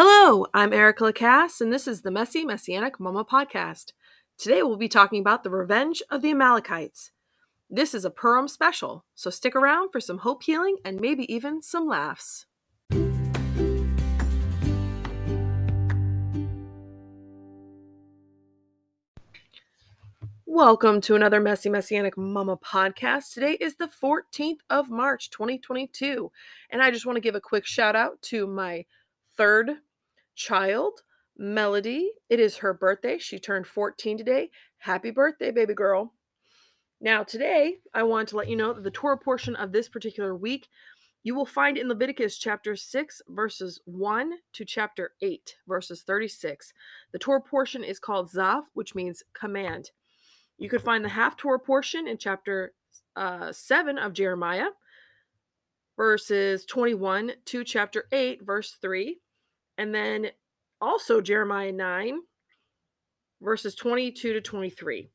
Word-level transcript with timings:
Hello, 0.00 0.46
I'm 0.54 0.72
Erica 0.72 1.02
Lacasse, 1.02 1.60
and 1.60 1.72
this 1.72 1.88
is 1.88 2.02
the 2.02 2.12
Messy 2.12 2.44
Messianic 2.44 3.00
Mama 3.00 3.24
podcast. 3.24 3.94
Today 4.38 4.62
we'll 4.62 4.76
be 4.76 4.86
talking 4.86 5.20
about 5.20 5.42
the 5.42 5.50
revenge 5.50 6.04
of 6.08 6.22
the 6.22 6.30
Amalekites. 6.30 7.10
This 7.68 7.94
is 7.94 8.04
a 8.04 8.10
Purim 8.10 8.46
special, 8.46 9.04
so 9.16 9.28
stick 9.28 9.56
around 9.56 9.90
for 9.90 9.98
some 9.98 10.18
hope 10.18 10.44
healing 10.44 10.76
and 10.84 11.00
maybe 11.00 11.24
even 11.34 11.62
some 11.62 11.88
laughs. 11.88 12.46
Welcome 20.46 21.00
to 21.00 21.16
another 21.16 21.40
Messy 21.40 21.70
Messianic 21.70 22.16
Mama 22.16 22.56
podcast. 22.56 23.34
Today 23.34 23.54
is 23.60 23.74
the 23.74 23.88
14th 23.88 24.60
of 24.70 24.90
March, 24.90 25.28
2022, 25.30 26.30
and 26.70 26.80
I 26.80 26.92
just 26.92 27.04
want 27.04 27.16
to 27.16 27.20
give 27.20 27.34
a 27.34 27.40
quick 27.40 27.66
shout 27.66 27.96
out 27.96 28.22
to 28.22 28.46
my 28.46 28.84
third 29.36 29.78
child, 30.38 31.02
Melody. 31.36 32.12
It 32.30 32.40
is 32.40 32.58
her 32.58 32.72
birthday. 32.72 33.18
She 33.18 33.38
turned 33.38 33.66
14 33.66 34.16
today. 34.16 34.50
Happy 34.78 35.10
birthday, 35.10 35.50
baby 35.50 35.74
girl. 35.74 36.14
Now, 37.00 37.24
today, 37.24 37.78
I 37.92 38.04
want 38.04 38.28
to 38.28 38.36
let 38.36 38.48
you 38.48 38.56
know 38.56 38.72
that 38.72 38.84
the 38.84 38.90
Torah 38.90 39.18
portion 39.18 39.54
of 39.56 39.72
this 39.72 39.88
particular 39.88 40.34
week 40.34 40.68
you 41.24 41.34
will 41.34 41.44
find 41.44 41.76
in 41.76 41.88
Leviticus 41.88 42.38
chapter 42.38 42.76
6, 42.76 43.22
verses 43.28 43.80
1 43.84 44.34
to 44.52 44.64
chapter 44.64 45.10
8, 45.20 45.56
verses 45.66 46.02
36. 46.02 46.72
The 47.12 47.18
Torah 47.18 47.40
portion 47.40 47.82
is 47.82 47.98
called 47.98 48.30
Tzav, 48.30 48.62
which 48.72 48.94
means 48.94 49.24
command. 49.34 49.90
You 50.58 50.70
could 50.70 50.80
find 50.80 51.04
the 51.04 51.10
Haftorah 51.10 51.62
portion 51.62 52.06
in 52.06 52.18
chapter 52.18 52.72
uh, 53.16 53.52
7 53.52 53.98
of 53.98 54.12
Jeremiah, 54.12 54.68
verses 55.96 56.64
21 56.64 57.32
to 57.46 57.64
chapter 57.64 58.04
8, 58.12 58.42
verse 58.46 58.78
3. 58.80 59.18
And 59.78 59.94
then 59.94 60.26
also 60.80 61.20
Jeremiah 61.20 61.72
9, 61.72 62.20
verses 63.40 63.74
22 63.74 64.32
to 64.34 64.40
23. 64.40 65.08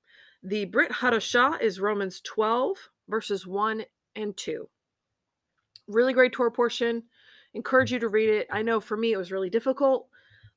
The 0.43 0.65
Brit 0.65 0.91
Hadashah 0.91 1.61
is 1.61 1.79
Romans 1.79 2.21
12, 2.21 2.77
verses 3.09 3.45
1 3.45 3.83
and 4.15 4.35
2. 4.35 4.67
Really 5.88 6.13
great 6.13 6.31
Torah 6.31 6.51
portion. 6.51 7.03
Encourage 7.53 7.91
you 7.91 7.99
to 7.99 8.07
read 8.07 8.29
it. 8.29 8.47
I 8.51 8.61
know 8.61 8.79
for 8.79 8.97
me 8.97 9.13
it 9.13 9.17
was 9.17 9.31
really 9.31 9.49
difficult. 9.49 10.07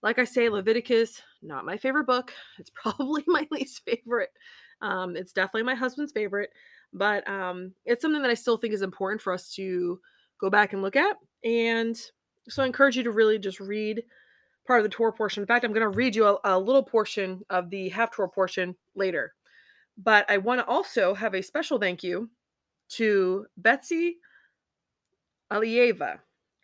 Like 0.03 0.19
I 0.19 0.25
say, 0.25 0.48
Leviticus, 0.48 1.20
not 1.42 1.64
my 1.64 1.77
favorite 1.77 2.06
book. 2.06 2.33
It's 2.59 2.70
probably 2.70 3.25
my 3.27 3.47
least 3.50 3.84
favorite. 3.84 4.31
Um, 4.81 5.16
it's 5.16 5.33
definitely 5.33 5.64
my 5.64 5.75
husband's 5.75 6.12
favorite, 6.12 6.50
but 6.92 7.27
um, 7.28 7.72
it's 7.84 8.03
something 8.03 8.22
that 8.22 8.31
I 8.31 8.34
still 8.34 8.56
think 8.56 8.75
is 8.75 8.83
important 8.83 9.20
for 9.20 9.33
us 9.33 9.53
to 9.55 10.00
go 10.41 10.50
back 10.50 10.72
and 10.72 10.83
look 10.83 10.97
at. 10.97 11.16
And 11.44 11.98
so 12.48 12.62
I 12.62 12.66
encourage 12.66 12.97
you 12.97 13.02
to 13.05 13.11
really 13.11 13.39
just 13.39 13.61
read 13.61 14.02
part 14.66 14.80
of 14.80 14.84
the 14.84 14.91
Torah 14.91 15.12
portion. 15.12 15.42
In 15.42 15.47
fact, 15.47 15.64
I'm 15.64 15.72
going 15.72 15.83
to 15.83 15.89
read 15.89 16.16
you 16.16 16.27
a, 16.27 16.39
a 16.44 16.58
little 16.58 16.83
portion 16.83 17.42
of 17.50 17.70
the 17.70 17.91
Haftorah 17.91 18.33
portion 18.33 18.75
later. 18.94 19.34
But 19.97 20.30
I 20.30 20.38
want 20.38 20.61
to 20.61 20.66
also 20.66 21.14
have 21.14 21.34
a 21.34 21.42
special 21.42 21.78
thank 21.78 22.03
you 22.03 22.28
to 22.91 23.47
Betsy 23.56 24.19
Alieva 25.50 26.19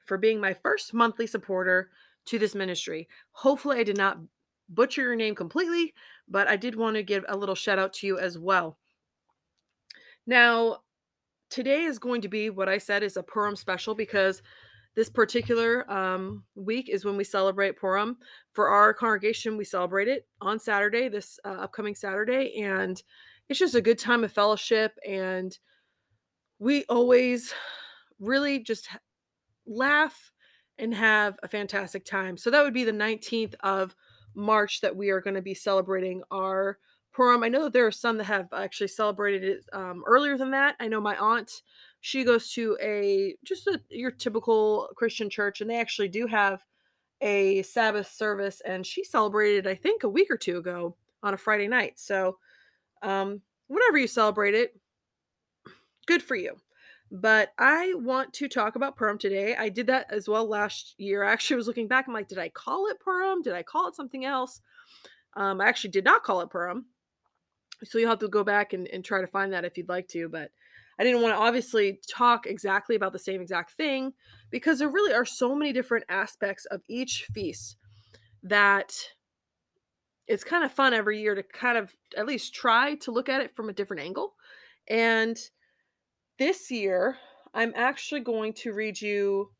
for 0.04 0.18
being 0.18 0.40
my 0.40 0.52
first 0.52 0.92
monthly 0.92 1.26
supporter 1.26 1.90
to 2.26 2.38
this 2.38 2.54
ministry. 2.54 3.08
Hopefully, 3.32 3.78
I 3.78 3.84
did 3.84 3.96
not 3.96 4.18
butcher 4.68 5.02
your 5.02 5.16
name 5.16 5.34
completely, 5.34 5.94
but 6.28 6.48
I 6.48 6.56
did 6.56 6.74
want 6.76 6.96
to 6.96 7.02
give 7.02 7.24
a 7.28 7.36
little 7.36 7.54
shout 7.54 7.78
out 7.78 7.92
to 7.94 8.06
you 8.06 8.18
as 8.18 8.38
well. 8.38 8.78
Now, 10.26 10.78
today 11.50 11.82
is 11.82 11.98
going 11.98 12.20
to 12.22 12.28
be 12.28 12.50
what 12.50 12.68
I 12.68 12.78
said 12.78 13.02
is 13.02 13.16
a 13.16 13.22
Purim 13.22 13.56
special 13.56 13.94
because 13.94 14.42
this 14.94 15.08
particular 15.08 15.90
um, 15.90 16.44
week 16.54 16.88
is 16.88 17.04
when 17.04 17.16
we 17.16 17.24
celebrate 17.24 17.76
Purim. 17.76 18.16
For 18.52 18.68
our 18.68 18.92
congregation, 18.92 19.56
we 19.56 19.64
celebrate 19.64 20.08
it 20.08 20.26
on 20.40 20.58
Saturday, 20.58 21.08
this 21.08 21.38
uh, 21.44 21.48
upcoming 21.48 21.94
Saturday, 21.94 22.62
and 22.62 23.02
it's 23.48 23.58
just 23.58 23.74
a 23.74 23.80
good 23.80 23.98
time 23.98 24.24
of 24.24 24.32
fellowship. 24.32 24.92
And 25.06 25.56
we 26.58 26.84
always 26.84 27.54
really 28.20 28.58
just 28.58 28.88
laugh 29.66 30.30
and 30.78 30.94
have 30.94 31.38
a 31.42 31.48
fantastic 31.48 32.04
time. 32.04 32.36
So 32.36 32.50
that 32.50 32.62
would 32.62 32.74
be 32.74 32.84
the 32.84 32.92
19th 32.92 33.54
of 33.60 33.94
March 34.34 34.80
that 34.80 34.96
we 34.96 35.10
are 35.10 35.20
going 35.20 35.34
to 35.34 35.42
be 35.42 35.54
celebrating 35.54 36.22
our 36.30 36.78
Purim. 37.12 37.42
I 37.42 37.48
know 37.48 37.64
that 37.64 37.72
there 37.74 37.86
are 37.86 37.92
some 37.92 38.16
that 38.18 38.24
have 38.24 38.48
actually 38.54 38.88
celebrated 38.88 39.44
it 39.44 39.64
um, 39.72 40.02
earlier 40.06 40.38
than 40.38 40.50
that. 40.52 40.76
I 40.80 40.88
know 40.88 41.00
my 41.00 41.16
aunt 41.16 41.62
she 42.02 42.24
goes 42.24 42.50
to 42.50 42.76
a 42.82 43.36
just 43.44 43.68
a, 43.68 43.80
your 43.88 44.10
typical 44.10 44.90
Christian 44.96 45.30
church, 45.30 45.60
and 45.60 45.70
they 45.70 45.80
actually 45.80 46.08
do 46.08 46.26
have 46.26 46.62
a 47.20 47.62
Sabbath 47.62 48.10
service, 48.10 48.60
and 48.64 48.84
she 48.84 49.04
celebrated, 49.04 49.68
I 49.68 49.76
think, 49.76 50.02
a 50.02 50.08
week 50.08 50.28
or 50.28 50.36
two 50.36 50.58
ago 50.58 50.96
on 51.22 51.32
a 51.32 51.38
Friday 51.38 51.68
night. 51.68 52.00
So, 52.00 52.38
um, 53.02 53.40
whenever 53.68 53.98
you 53.98 54.08
celebrate 54.08 54.54
it, 54.54 54.76
good 56.06 56.22
for 56.22 56.34
you. 56.34 56.56
But 57.12 57.52
I 57.56 57.94
want 57.94 58.32
to 58.34 58.48
talk 58.48 58.74
about 58.74 58.96
Purim 58.96 59.18
today. 59.18 59.54
I 59.54 59.68
did 59.68 59.86
that 59.86 60.06
as 60.10 60.28
well 60.28 60.48
last 60.48 60.94
year. 60.98 61.22
I 61.22 61.30
actually 61.30 61.56
was 61.56 61.68
looking 61.68 61.86
back. 61.86 62.08
I'm 62.08 62.14
like, 62.14 62.26
did 62.26 62.38
I 62.38 62.48
call 62.48 62.88
it 62.88 62.98
Purim? 62.98 63.42
Did 63.42 63.52
I 63.52 63.62
call 63.62 63.86
it 63.86 63.94
something 63.94 64.24
else? 64.24 64.60
Um, 65.36 65.60
I 65.60 65.66
actually 65.66 65.90
did 65.90 66.04
not 66.04 66.24
call 66.24 66.40
it 66.40 66.50
Purim. 66.50 66.86
So 67.84 67.98
you'll 67.98 68.10
have 68.10 68.18
to 68.20 68.28
go 68.28 68.42
back 68.42 68.72
and, 68.72 68.88
and 68.88 69.04
try 69.04 69.20
to 69.20 69.26
find 69.28 69.52
that 69.52 69.64
if 69.64 69.78
you'd 69.78 69.88
like 69.88 70.08
to. 70.08 70.28
But 70.28 70.50
I 70.98 71.04
didn't 71.04 71.22
want 71.22 71.34
to 71.34 71.40
obviously 71.40 72.00
talk 72.08 72.46
exactly 72.46 72.96
about 72.96 73.12
the 73.12 73.18
same 73.18 73.40
exact 73.40 73.72
thing 73.72 74.12
because 74.50 74.78
there 74.78 74.88
really 74.88 75.14
are 75.14 75.24
so 75.24 75.54
many 75.54 75.72
different 75.72 76.04
aspects 76.08 76.64
of 76.66 76.82
each 76.88 77.26
feast 77.32 77.76
that 78.42 78.94
it's 80.26 80.44
kind 80.44 80.64
of 80.64 80.72
fun 80.72 80.94
every 80.94 81.20
year 81.20 81.34
to 81.34 81.42
kind 81.42 81.76
of 81.76 81.94
at 82.16 82.26
least 82.26 82.54
try 82.54 82.94
to 82.96 83.10
look 83.10 83.28
at 83.28 83.40
it 83.40 83.54
from 83.54 83.68
a 83.68 83.72
different 83.72 84.02
angle. 84.02 84.34
And 84.88 85.38
this 86.38 86.70
year, 86.70 87.16
I'm 87.54 87.72
actually 87.76 88.20
going 88.20 88.52
to 88.54 88.72
read 88.72 89.00
you 89.00 89.50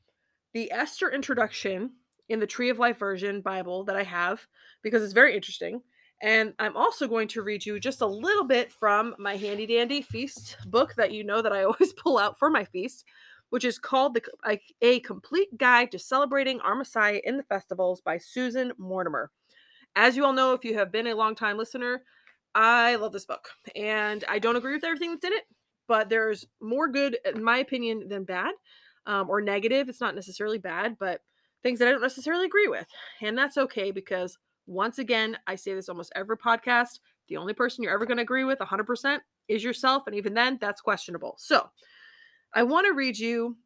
the 0.55 0.71
Esther 0.73 1.11
introduction 1.11 1.91
in 2.29 2.41
the 2.41 2.47
Tree 2.47 2.71
of 2.71 2.79
Life 2.79 2.99
version 2.99 3.41
Bible 3.41 3.85
that 3.85 3.97
I 3.97 4.03
have 4.03 4.47
because 4.83 5.03
it's 5.03 5.13
very 5.13 5.35
interesting. 5.35 5.83
And 6.23 6.55
I'm 6.61 6.77
also 6.77 7.09
going 7.09 7.27
to 7.29 7.43
read 7.43 7.67
you 7.67 7.81
just 7.81 8.01
a 8.01 8.07
little 8.07 8.45
bit 8.45 8.73
from 8.73 9.17
my 9.19 9.37
handy 9.37 9.67
dandy 9.67 10.03
feast 10.03 10.57
book 10.67 10.95
that 10.95 11.11
you 11.13 11.25
know 11.25 11.43
that 11.43 11.53
I 11.53 11.65
always 11.65 11.93
pull 11.93 12.17
out 12.17 12.39
for 12.39 12.49
my 12.49 12.65
feast, 12.65 13.05
which 13.51 13.65
is 13.65 13.77
called 13.77 14.15
the, 14.15 14.61
a, 14.81 15.01
Complete 15.01 15.59
Guide 15.59 15.91
to 15.91 15.99
Celebrating 15.99 16.61
Our 16.61 16.77
Messiah 16.77 17.21
in 17.25 17.37
the 17.37 17.43
Festivals 17.43 18.01
by 18.01 18.19
Susan 18.19 18.73
Mortimer. 18.79 19.33
As 19.97 20.17
you 20.17 20.25
all 20.25 20.33
know, 20.33 20.53
if 20.53 20.65
you 20.65 20.79
have 20.79 20.93
been 20.93 21.09
a 21.09 21.15
long 21.15 21.35
time 21.35 21.59
listener, 21.59 22.03
I 22.55 22.95
love 22.95 23.13
this 23.13 23.27
book. 23.27 23.49
And 23.75 24.25
I 24.29 24.39
don't 24.39 24.57
agree 24.57 24.75
with 24.75 24.85
everything 24.85 25.11
that's 25.11 25.25
in 25.25 25.33
it, 25.33 25.45
but 25.89 26.09
there's 26.09 26.47
more 26.61 26.89
good, 26.89 27.19
in 27.25 27.43
my 27.43 27.59
opinion, 27.59 28.09
than 28.09 28.23
bad 28.23 28.55
um, 29.07 29.29
or 29.29 29.41
negative. 29.41 29.89
It's 29.89 30.01
not 30.01 30.15
necessarily 30.15 30.59
bad, 30.59 30.97
but 31.01 31.21
things 31.65 31.81
that 31.81 31.89
I 31.89 31.91
don't 31.91 32.01
necessarily 32.01 32.47
agree 32.47 32.69
with. 32.69 32.87
And 33.21 33.37
that's 33.37 33.59
okay 33.59 33.91
because 33.91 34.39
once 34.67 34.99
again, 34.99 35.37
I 35.47 35.57
say 35.57 35.75
this 35.75 35.89
almost 35.89 36.13
every 36.15 36.37
podcast. 36.37 37.01
The 37.29 37.37
only 37.37 37.53
person 37.53 37.83
you're 37.83 37.93
ever 37.93 38.07
going 38.07 38.19
to 38.19 38.23
agree 38.23 38.45
with 38.45 38.59
100% 38.59 39.19
is 39.49 39.65
yourself. 39.65 40.05
And 40.07 40.15
even 40.15 40.35
then, 40.35 40.59
that's 40.61 40.81
questionable. 40.81 41.35
So 41.39 41.69
I 42.55 42.63
want 42.63 42.87
to 42.87 42.93
read 42.93 43.19
you 43.19 43.57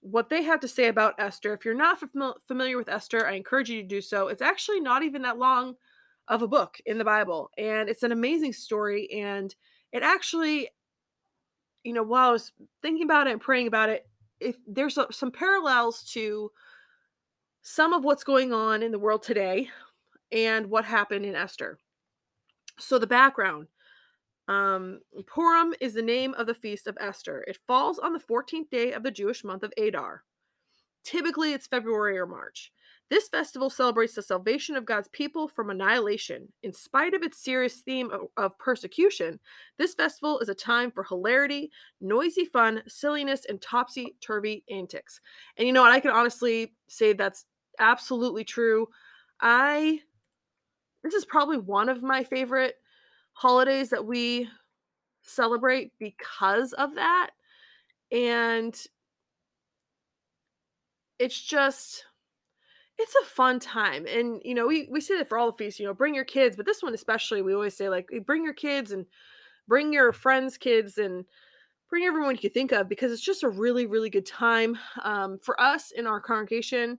what 0.00 0.28
they 0.28 0.42
have 0.42 0.60
to 0.60 0.68
say 0.68 0.88
about 0.88 1.14
Esther. 1.18 1.54
If 1.54 1.64
you're 1.64 1.74
not 1.74 1.98
familiar 2.46 2.76
with 2.76 2.88
Esther, 2.88 3.26
I 3.26 3.32
encourage 3.32 3.70
you 3.70 3.80
to 3.82 3.88
do 3.88 4.00
so. 4.00 4.28
It's 4.28 4.42
actually 4.42 4.80
not 4.80 5.02
even 5.02 5.22
that 5.22 5.38
long 5.38 5.74
of 6.28 6.42
a 6.42 6.48
book 6.48 6.76
in 6.86 6.98
the 6.98 7.04
Bible, 7.04 7.50
and 7.58 7.88
it's 7.88 8.02
an 8.02 8.12
amazing 8.12 8.52
story. 8.52 9.10
And 9.12 9.54
it 9.92 10.02
actually, 10.02 10.68
you 11.84 11.92
know, 11.92 12.02
while 12.02 12.28
I 12.28 12.32
was 12.32 12.52
thinking 12.82 13.04
about 13.04 13.26
it 13.26 13.32
and 13.32 13.40
praying 13.40 13.66
about 13.66 13.88
it, 13.88 14.06
if 14.40 14.56
there's 14.66 14.98
some 15.10 15.30
parallels 15.30 16.02
to 16.12 16.50
some 17.62 17.92
of 17.92 18.04
what's 18.04 18.24
going 18.24 18.52
on 18.52 18.82
in 18.82 18.90
the 18.92 18.98
world 18.98 19.22
today 19.22 19.70
and 20.34 20.66
what 20.66 20.84
happened 20.84 21.24
in 21.24 21.34
Esther. 21.34 21.78
So, 22.78 22.98
the 22.98 23.06
background 23.06 23.68
um, 24.48 25.00
Purim 25.26 25.72
is 25.80 25.94
the 25.94 26.02
name 26.02 26.34
of 26.34 26.46
the 26.46 26.54
feast 26.54 26.86
of 26.86 26.98
Esther. 27.00 27.44
It 27.46 27.58
falls 27.66 27.98
on 27.98 28.12
the 28.12 28.18
14th 28.18 28.68
day 28.70 28.92
of 28.92 29.02
the 29.02 29.10
Jewish 29.10 29.44
month 29.44 29.62
of 29.62 29.72
Adar. 29.78 30.22
Typically, 31.02 31.52
it's 31.52 31.66
February 31.66 32.18
or 32.18 32.26
March. 32.26 32.72
This 33.10 33.28
festival 33.28 33.68
celebrates 33.68 34.14
the 34.14 34.22
salvation 34.22 34.76
of 34.76 34.86
God's 34.86 35.08
people 35.08 35.46
from 35.46 35.68
annihilation. 35.68 36.48
In 36.62 36.72
spite 36.72 37.12
of 37.12 37.22
its 37.22 37.42
serious 37.42 37.80
theme 37.80 38.10
of, 38.10 38.22
of, 38.38 38.58
persecution, 38.58 39.38
this 39.78 39.94
festival 39.94 40.38
is 40.40 40.48
a 40.48 40.54
time 40.54 40.90
for 40.90 41.04
hilarity, 41.04 41.70
noisy 42.00 42.46
fun, 42.46 42.82
silliness, 42.88 43.44
and 43.46 43.60
topsy 43.60 44.16
turvy 44.20 44.64
antics. 44.70 45.20
And 45.58 45.66
you 45.66 45.74
know 45.74 45.82
what? 45.82 45.92
I 45.92 46.00
can 46.00 46.12
honestly 46.12 46.74
say 46.88 47.12
that's 47.12 47.44
absolutely 47.78 48.44
true. 48.44 48.88
I 49.40 50.00
this 51.04 51.14
is 51.14 51.24
probably 51.24 51.58
one 51.58 51.88
of 51.88 52.02
my 52.02 52.24
favorite 52.24 52.74
holidays 53.34 53.90
that 53.90 54.06
we 54.06 54.48
celebrate 55.22 55.92
because 55.98 56.72
of 56.72 56.96
that. 56.96 57.30
And 58.10 58.74
it's 61.18 61.40
just 61.40 62.04
it's 62.98 63.14
a 63.22 63.26
fun 63.26 63.58
time. 63.58 64.06
And, 64.06 64.40
you 64.44 64.54
know, 64.54 64.66
we, 64.66 64.88
we 64.90 65.00
say 65.00 65.16
that 65.18 65.28
for 65.28 65.36
all 65.36 65.50
the 65.50 65.56
feasts, 65.56 65.80
you 65.80 65.86
know, 65.86 65.94
bring 65.94 66.14
your 66.14 66.24
kids, 66.24 66.56
but 66.56 66.64
this 66.64 66.82
one 66.82 66.94
especially, 66.94 67.42
we 67.42 67.54
always 67.54 67.76
say, 67.76 67.88
like, 67.88 68.08
bring 68.24 68.44
your 68.44 68.54
kids 68.54 68.92
and 68.92 69.06
bring 69.66 69.92
your 69.92 70.12
friends' 70.12 70.56
kids 70.56 70.98
and 70.98 71.24
bring 71.90 72.04
everyone 72.04 72.36
you 72.36 72.40
can 72.40 72.50
think 72.50 72.72
of 72.72 72.88
because 72.88 73.10
it's 73.10 73.24
just 73.24 73.42
a 73.42 73.48
really, 73.48 73.86
really 73.86 74.10
good 74.10 74.26
time. 74.26 74.78
Um, 75.02 75.38
for 75.42 75.60
us 75.60 75.90
in 75.90 76.06
our 76.06 76.20
congregation, 76.20 76.98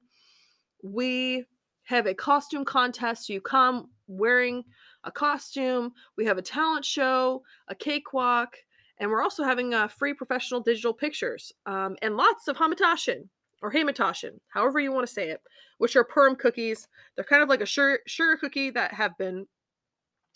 we 0.83 1.45
have 1.83 2.07
a 2.07 2.13
costume 2.13 2.65
contest. 2.65 3.29
You 3.29 3.39
come 3.39 3.89
wearing 4.07 4.63
a 5.03 5.11
costume, 5.11 5.93
we 6.17 6.25
have 6.25 6.37
a 6.37 6.41
talent 6.41 6.85
show, 6.85 7.43
a 7.67 7.75
cakewalk, 7.75 8.55
and 8.97 9.09
we're 9.09 9.23
also 9.23 9.43
having 9.43 9.73
uh, 9.73 9.87
free 9.87 10.13
professional 10.13 10.61
digital 10.61 10.93
pictures 10.93 11.51
um, 11.65 11.95
and 12.01 12.15
lots 12.15 12.47
of 12.47 12.57
hamantaschen 12.57 13.27
or 13.61 13.71
hamantaschen, 13.71 14.39
however 14.49 14.79
you 14.79 14.91
want 14.91 15.05
to 15.05 15.13
say 15.13 15.29
it, 15.29 15.41
which 15.77 15.95
are 15.95 16.03
Purim 16.03 16.35
cookies. 16.35 16.87
They're 17.15 17.25
kind 17.25 17.43
of 17.43 17.49
like 17.49 17.61
a 17.61 17.65
sugar, 17.65 17.99
sugar 18.07 18.37
cookie 18.37 18.69
that 18.71 18.93
have 18.93 19.17
been 19.17 19.47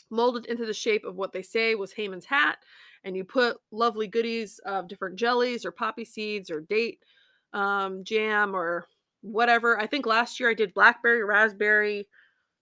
molded 0.09 0.45
into 0.47 0.65
the 0.65 0.73
shape 0.73 1.05
of 1.05 1.15
what 1.15 1.31
they 1.31 1.41
say 1.41 1.75
was 1.75 1.93
Haman's 1.93 2.25
hat. 2.25 2.57
And 3.03 3.15
you 3.15 3.23
put 3.23 3.57
lovely 3.71 4.07
goodies 4.07 4.59
of 4.65 4.87
different 4.87 5.15
jellies 5.15 5.65
or 5.65 5.71
poppy 5.71 6.03
seeds 6.03 6.49
or 6.49 6.61
date 6.61 6.99
um, 7.53 8.03
jam 8.03 8.55
or 8.55 8.87
whatever. 9.21 9.79
I 9.79 9.87
think 9.87 10.05
last 10.05 10.39
year 10.39 10.49
I 10.49 10.53
did 10.53 10.73
blackberry, 10.73 11.23
raspberry, 11.23 12.07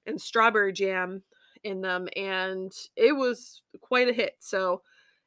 and 0.08 0.20
strawberry 0.20 0.74
jam 0.74 1.22
in 1.64 1.82
them, 1.82 2.08
and 2.16 2.72
it 2.96 3.16
was 3.16 3.62
quite 3.82 4.08
a 4.08 4.14
hit. 4.14 4.36
So 4.40 4.82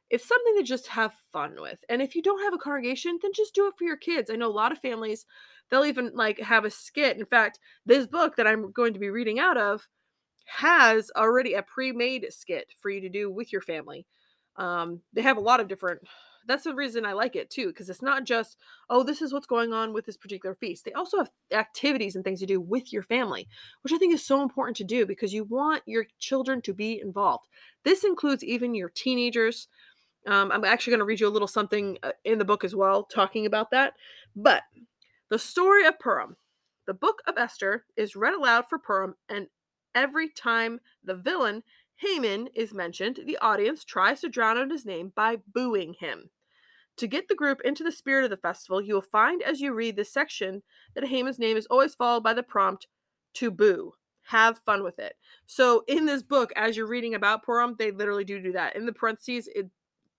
it's 0.09 0.27
something 0.27 0.57
to 0.57 0.63
just 0.63 0.87
have 0.87 1.13
fun 1.31 1.55
with. 1.59 1.79
And 1.87 2.01
if 2.01 2.15
you 2.15 2.21
don't 2.21 2.43
have 2.43 2.53
a 2.53 2.57
congregation, 2.57 3.17
then 3.21 3.31
just 3.33 3.55
do 3.55 3.67
it 3.67 3.75
for 3.77 3.85
your 3.85 3.97
kids. 3.97 4.29
I 4.29 4.35
know 4.35 4.49
a 4.49 4.51
lot 4.51 4.73
of 4.73 4.79
families, 4.79 5.25
they'll 5.69 5.85
even 5.85 6.11
like 6.13 6.39
have 6.39 6.65
a 6.65 6.69
skit. 6.69 7.17
In 7.17 7.25
fact, 7.25 7.59
this 7.85 8.07
book 8.07 8.35
that 8.35 8.47
I'm 8.47 8.71
going 8.71 8.93
to 8.93 8.99
be 8.99 9.09
reading 9.09 9.39
out 9.39 9.57
of 9.57 9.87
has 10.45 11.11
already 11.15 11.53
a 11.53 11.63
pre-made 11.63 12.27
skit 12.31 12.67
for 12.81 12.89
you 12.89 12.99
to 13.01 13.09
do 13.09 13.31
with 13.31 13.53
your 13.53 13.61
family. 13.61 14.05
Um, 14.57 14.99
they 15.13 15.21
have 15.21 15.37
a 15.37 15.41
lot 15.41 15.61
of 15.61 15.69
different 15.69 16.01
that's 16.47 16.63
the 16.63 16.75
reason 16.75 17.05
I 17.05 17.13
like 17.13 17.35
it 17.35 17.49
too, 17.49 17.67
because 17.67 17.89
it's 17.89 18.01
not 18.01 18.25
just, 18.25 18.57
oh, 18.89 19.03
this 19.03 19.21
is 19.21 19.33
what's 19.33 19.47
going 19.47 19.73
on 19.73 19.93
with 19.93 20.05
this 20.05 20.17
particular 20.17 20.55
feast. 20.55 20.85
They 20.85 20.93
also 20.93 21.17
have 21.17 21.31
activities 21.51 22.15
and 22.15 22.23
things 22.23 22.39
to 22.39 22.45
do 22.45 22.59
with 22.59 22.91
your 22.91 23.03
family, 23.03 23.47
which 23.83 23.93
I 23.93 23.97
think 23.97 24.13
is 24.13 24.25
so 24.25 24.41
important 24.41 24.77
to 24.77 24.83
do 24.83 25.05
because 25.05 25.33
you 25.33 25.43
want 25.43 25.83
your 25.85 26.05
children 26.19 26.61
to 26.63 26.73
be 26.73 26.99
involved. 26.99 27.47
This 27.83 28.03
includes 28.03 28.43
even 28.43 28.75
your 28.75 28.89
teenagers, 28.89 29.67
um, 30.27 30.51
I'm 30.51 30.65
actually 30.65 30.91
going 30.91 30.99
to 30.99 31.05
read 31.05 31.19
you 31.19 31.27
a 31.27 31.29
little 31.29 31.47
something 31.47 31.97
uh, 32.03 32.11
in 32.23 32.37
the 32.37 32.45
book 32.45 32.63
as 32.63 32.75
well, 32.75 33.03
talking 33.03 33.45
about 33.45 33.71
that. 33.71 33.93
But 34.35 34.63
the 35.29 35.39
story 35.39 35.85
of 35.85 35.99
Purim, 35.99 36.35
the 36.85 36.93
book 36.93 37.21
of 37.27 37.37
Esther, 37.37 37.85
is 37.97 38.15
read 38.15 38.33
aloud 38.33 38.65
for 38.69 38.77
Purim, 38.77 39.15
and 39.29 39.47
every 39.95 40.29
time 40.29 40.79
the 41.03 41.15
villain, 41.15 41.63
Haman, 42.01 42.49
is 42.55 42.73
mentioned, 42.73 43.19
the 43.25 43.37
audience 43.37 43.83
tries 43.83 44.21
to 44.21 44.29
drown 44.29 44.57
out 44.57 44.71
his 44.71 44.85
name 44.85 45.11
by 45.15 45.37
booing 45.53 45.93
him. 45.93 46.31
To 46.97 47.07
get 47.07 47.27
the 47.27 47.35
group 47.35 47.61
into 47.63 47.83
the 47.83 47.91
spirit 47.91 48.23
of 48.23 48.31
the 48.31 48.37
festival, 48.37 48.81
you 48.81 48.95
will 48.95 49.01
find 49.01 49.41
as 49.43 49.61
you 49.61 49.73
read 49.73 49.95
this 49.95 50.11
section 50.11 50.63
that 50.95 51.05
Haman's 51.05 51.39
name 51.39 51.57
is 51.57 51.67
always 51.67 51.93
followed 51.93 52.23
by 52.23 52.33
the 52.33 52.43
prompt 52.43 52.87
to 53.35 53.51
boo. 53.51 53.93
Have 54.23 54.61
fun 54.65 54.83
with 54.83 54.97
it. 54.99 55.13
So 55.45 55.83
in 55.87 56.05
this 56.05 56.23
book, 56.23 56.51
as 56.55 56.75
you're 56.75 56.87
reading 56.87 57.15
about 57.15 57.43
Purim, 57.43 57.75
they 57.77 57.91
literally 57.91 58.23
do 58.23 58.41
do 58.41 58.51
that. 58.53 58.75
In 58.75 58.85
the 58.85 58.93
parentheses, 58.93 59.47
it 59.53 59.69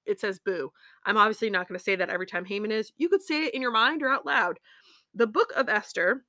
it 0.04 0.20
says 0.20 0.40
boo. 0.40 0.72
I'm 1.04 1.16
obviously 1.16 1.50
not 1.50 1.68
going 1.68 1.78
to 1.78 1.84
say 1.84 1.94
that 1.96 2.10
every 2.10 2.26
time 2.26 2.44
Haman 2.44 2.72
is. 2.72 2.92
You 2.96 3.08
could 3.08 3.22
say 3.22 3.44
it 3.44 3.54
in 3.54 3.62
your 3.62 3.70
mind 3.70 4.02
or 4.02 4.08
out 4.08 4.26
loud. 4.26 4.58
The 5.14 5.28
book 5.28 5.52
of 5.54 5.68
Esther 5.68 6.24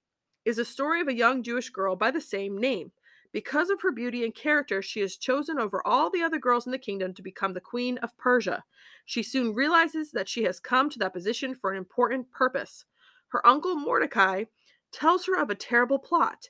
is 0.45 0.59
a 0.59 0.65
story 0.65 1.01
of 1.01 1.07
a 1.07 1.15
young 1.15 1.41
Jewish 1.41 1.69
girl 1.69 1.95
by 1.95 2.11
the 2.11 2.21
same 2.21 2.57
name. 2.57 2.91
Because 3.33 3.71
of 3.71 3.81
her 3.81 3.91
beauty 3.91 4.23
and 4.23 4.33
character, 4.33 4.83
she 4.83 5.01
is 5.01 5.17
chosen 5.17 5.59
over 5.59 5.85
all 5.85 6.11
the 6.11 6.21
other 6.21 6.37
girls 6.37 6.67
in 6.67 6.71
the 6.71 6.77
kingdom 6.77 7.13
to 7.15 7.23
become 7.23 7.53
the 7.53 7.59
queen 7.59 7.97
of 7.97 8.15
Persia. 8.15 8.63
She 9.05 9.23
soon 9.23 9.55
realizes 9.55 10.11
that 10.11 10.29
she 10.29 10.43
has 10.43 10.59
come 10.59 10.89
to 10.91 10.99
that 10.99 11.13
position 11.13 11.55
for 11.55 11.71
an 11.71 11.77
important 11.77 12.29
purpose. 12.31 12.85
Her 13.29 13.45
uncle 13.45 13.75
Mordecai 13.75 14.43
tells 14.91 15.25
her 15.25 15.35
of 15.35 15.49
a 15.49 15.55
terrible 15.55 15.97
plot. 15.97 16.49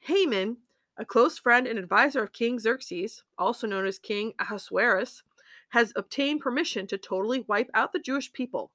Haman, 0.00 0.56
a 0.96 1.04
close 1.04 1.38
friend 1.38 1.66
and 1.66 1.78
advisor 1.78 2.22
of 2.22 2.32
King 2.32 2.58
Xerxes, 2.58 3.22
also 3.36 3.66
known 3.66 3.86
as 3.86 3.98
King 3.98 4.32
Ahasuerus, 4.38 5.22
has 5.68 5.92
obtained 5.96 6.40
permission 6.40 6.86
to 6.86 6.96
totally 6.96 7.44
wipe 7.46 7.70
out 7.74 7.92
the 7.92 7.98
Jewish 7.98 8.32
people. 8.32 8.72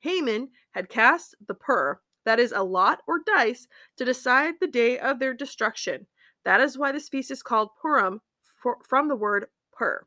Haman 0.00 0.50
had 0.72 0.90
cast 0.90 1.34
the 1.46 1.54
pur, 1.54 1.98
that 2.24 2.38
is, 2.38 2.52
a 2.52 2.62
lot 2.62 3.02
or 3.06 3.20
dice, 3.24 3.66
to 3.96 4.04
decide 4.04 4.54
the 4.60 4.66
day 4.66 4.98
of 4.98 5.18
their 5.18 5.32
destruction. 5.32 6.06
That 6.44 6.60
is 6.60 6.78
why 6.78 6.92
this 6.92 7.08
feast 7.08 7.30
is 7.30 7.42
called 7.42 7.70
Purim, 7.80 8.20
for, 8.62 8.78
from 8.88 9.08
the 9.08 9.16
word 9.16 9.46
pur. 9.72 10.06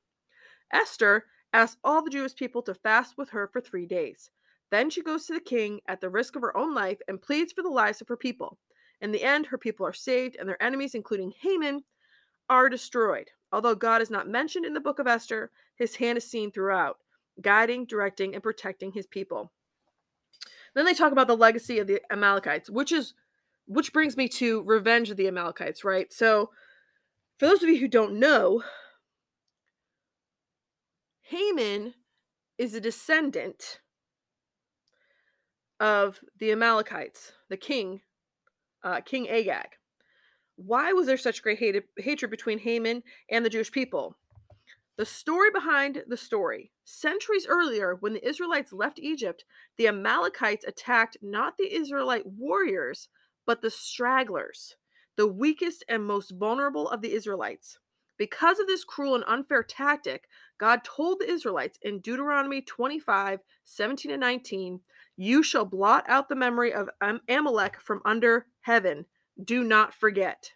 Esther 0.72 1.26
asks 1.52 1.78
all 1.84 2.04
the 2.04 2.10
Jewish 2.10 2.36
people 2.36 2.62
to 2.64 2.74
fast 2.74 3.18
with 3.18 3.30
her 3.30 3.48
for 3.48 3.62
three 3.62 3.86
days. 3.86 4.32
Then 4.72 4.90
she 4.90 5.04
goes 5.04 5.28
to 5.28 5.34
the 5.34 5.40
king 5.40 5.82
at 5.88 6.02
the 6.02 6.10
risk 6.10 6.36
of 6.36 6.42
her 6.42 6.56
own 6.58 6.74
life 6.74 6.98
and 7.08 7.22
pleads 7.22 7.54
for 7.54 7.62
the 7.62 7.70
lives 7.70 8.02
of 8.02 8.08
her 8.08 8.18
people. 8.18 8.58
In 9.02 9.12
the 9.12 9.24
end, 9.24 9.48
her 9.48 9.58
people 9.58 9.86
are 9.86 9.94
saved, 9.94 10.36
and 10.40 10.50
their 10.50 10.62
enemies, 10.64 10.96
including 10.96 11.34
Haman, 11.42 11.84
are 12.50 12.70
destroyed. 12.70 13.30
Although 13.52 13.76
God 13.76 14.02
is 14.02 14.10
not 14.10 14.28
mentioned 14.28 14.66
in 14.66 14.74
the 14.74 14.80
book 14.80 14.98
of 14.98 15.08
Esther, 15.08 15.52
his 15.76 15.96
hand 15.98 16.18
is 16.18 16.30
seen 16.30 16.52
throughout, 16.52 16.98
guiding, 17.42 17.86
directing, 17.86 18.34
and 18.34 18.42
protecting 18.42 18.92
his 18.92 19.06
people. 19.06 19.52
Then 20.74 20.86
they 20.86 20.94
talk 20.94 21.12
about 21.12 21.28
the 21.28 21.38
legacy 21.38 21.80
of 21.80 21.86
the 21.86 22.02
Amalekites, 22.12 22.70
which 22.70 22.92
is 22.92 23.14
which 23.66 23.94
brings 23.94 24.18
me 24.18 24.28
to 24.28 24.64
revenge 24.64 25.10
of 25.10 25.18
the 25.18 25.28
Amalekites, 25.28 25.84
right? 25.84 26.12
So 26.12 26.50
for 27.38 27.48
those 27.48 27.64
of 27.64 27.70
you 27.70 27.80
who 27.80 27.88
don't 27.88 28.20
know, 28.20 28.64
Haman 31.22 31.94
is 32.58 32.74
a 32.74 32.82
descendant 32.82 33.80
of 35.80 36.20
the 36.40 36.52
Amalekites, 36.52 37.34
the 37.50 37.58
king, 37.58 38.02
uh, 38.84 39.02
King 39.02 39.30
Agag. 39.30 39.70
Why 40.56 40.94
was 40.94 41.08
there 41.08 41.18
such 41.18 41.42
great 41.42 41.60
hate- 41.60 41.84
hatred 41.98 42.30
between 42.30 42.60
Haman 42.60 43.04
and 43.30 43.44
the 43.44 43.50
Jewish 43.50 43.72
people? 43.72 44.18
The 44.96 45.06
story 45.06 45.50
behind 45.50 46.04
the 46.08 46.18
story. 46.18 46.72
Centuries 46.84 47.48
earlier, 47.48 47.96
when 47.96 48.14
the 48.14 48.28
Israelites 48.28 48.72
left 48.72 49.00
Egypt, 49.00 49.44
the 49.78 49.88
Amalekites 49.88 50.66
attacked 50.66 51.18
not 51.22 51.58
the 51.58 51.74
Israelite 51.74 52.28
warriors, 52.28 53.10
but 53.46 53.62
the 53.62 53.70
stragglers, 53.70 54.76
the 55.16 55.28
weakest 55.28 55.84
and 55.88 56.06
most 56.06 56.32
vulnerable 56.32 56.90
of 56.90 57.02
the 57.02 57.14
Israelites. 57.14 57.80
Because 58.18 58.60
of 58.60 58.68
this 58.68 58.84
cruel 58.84 59.16
and 59.16 59.24
unfair 59.28 59.64
tactic, 59.64 60.28
God 60.60 60.84
told 60.84 61.20
the 61.20 61.30
Israelites 61.30 61.80
in 61.82 62.00
Deuteronomy 62.00 62.62
25 62.62 63.40
17 63.64 64.12
and 64.12 64.22
19, 64.22 64.82
You 65.18 65.44
shall 65.44 65.66
blot 65.66 66.06
out 66.08 66.30
the 66.30 66.36
memory 66.36 66.74
of 66.74 66.90
Amalek 67.28 67.82
from 67.82 68.02
under 68.06 68.46
heaven 68.62 69.06
do 69.42 69.64
not 69.64 69.94
forget. 69.94 70.52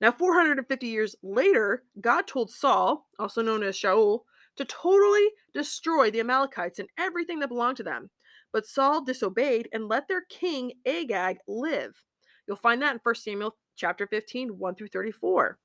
Now, 0.00 0.12
450 0.12 0.86
years 0.86 1.16
later, 1.22 1.84
God 2.00 2.26
told 2.26 2.50
Saul, 2.50 3.08
also 3.18 3.42
known 3.42 3.62
as 3.62 3.76
Shaul, 3.76 4.20
to 4.56 4.64
totally 4.64 5.28
destroy 5.52 6.10
the 6.10 6.20
Amalekites 6.20 6.78
and 6.78 6.88
everything 6.98 7.40
that 7.40 7.48
belonged 7.48 7.76
to 7.78 7.82
them. 7.82 8.10
But 8.52 8.66
Saul 8.66 9.04
disobeyed 9.04 9.68
and 9.72 9.88
let 9.88 10.08
their 10.08 10.22
king 10.22 10.72
Agag 10.86 11.38
live. 11.46 12.02
You'll 12.46 12.56
find 12.56 12.80
that 12.82 12.94
in 12.94 13.00
1 13.02 13.14
Samuel 13.14 13.56
chapter 13.76 14.06
15, 14.06 14.58
1 14.58 14.74
through 14.74 14.88
34. 14.88 15.58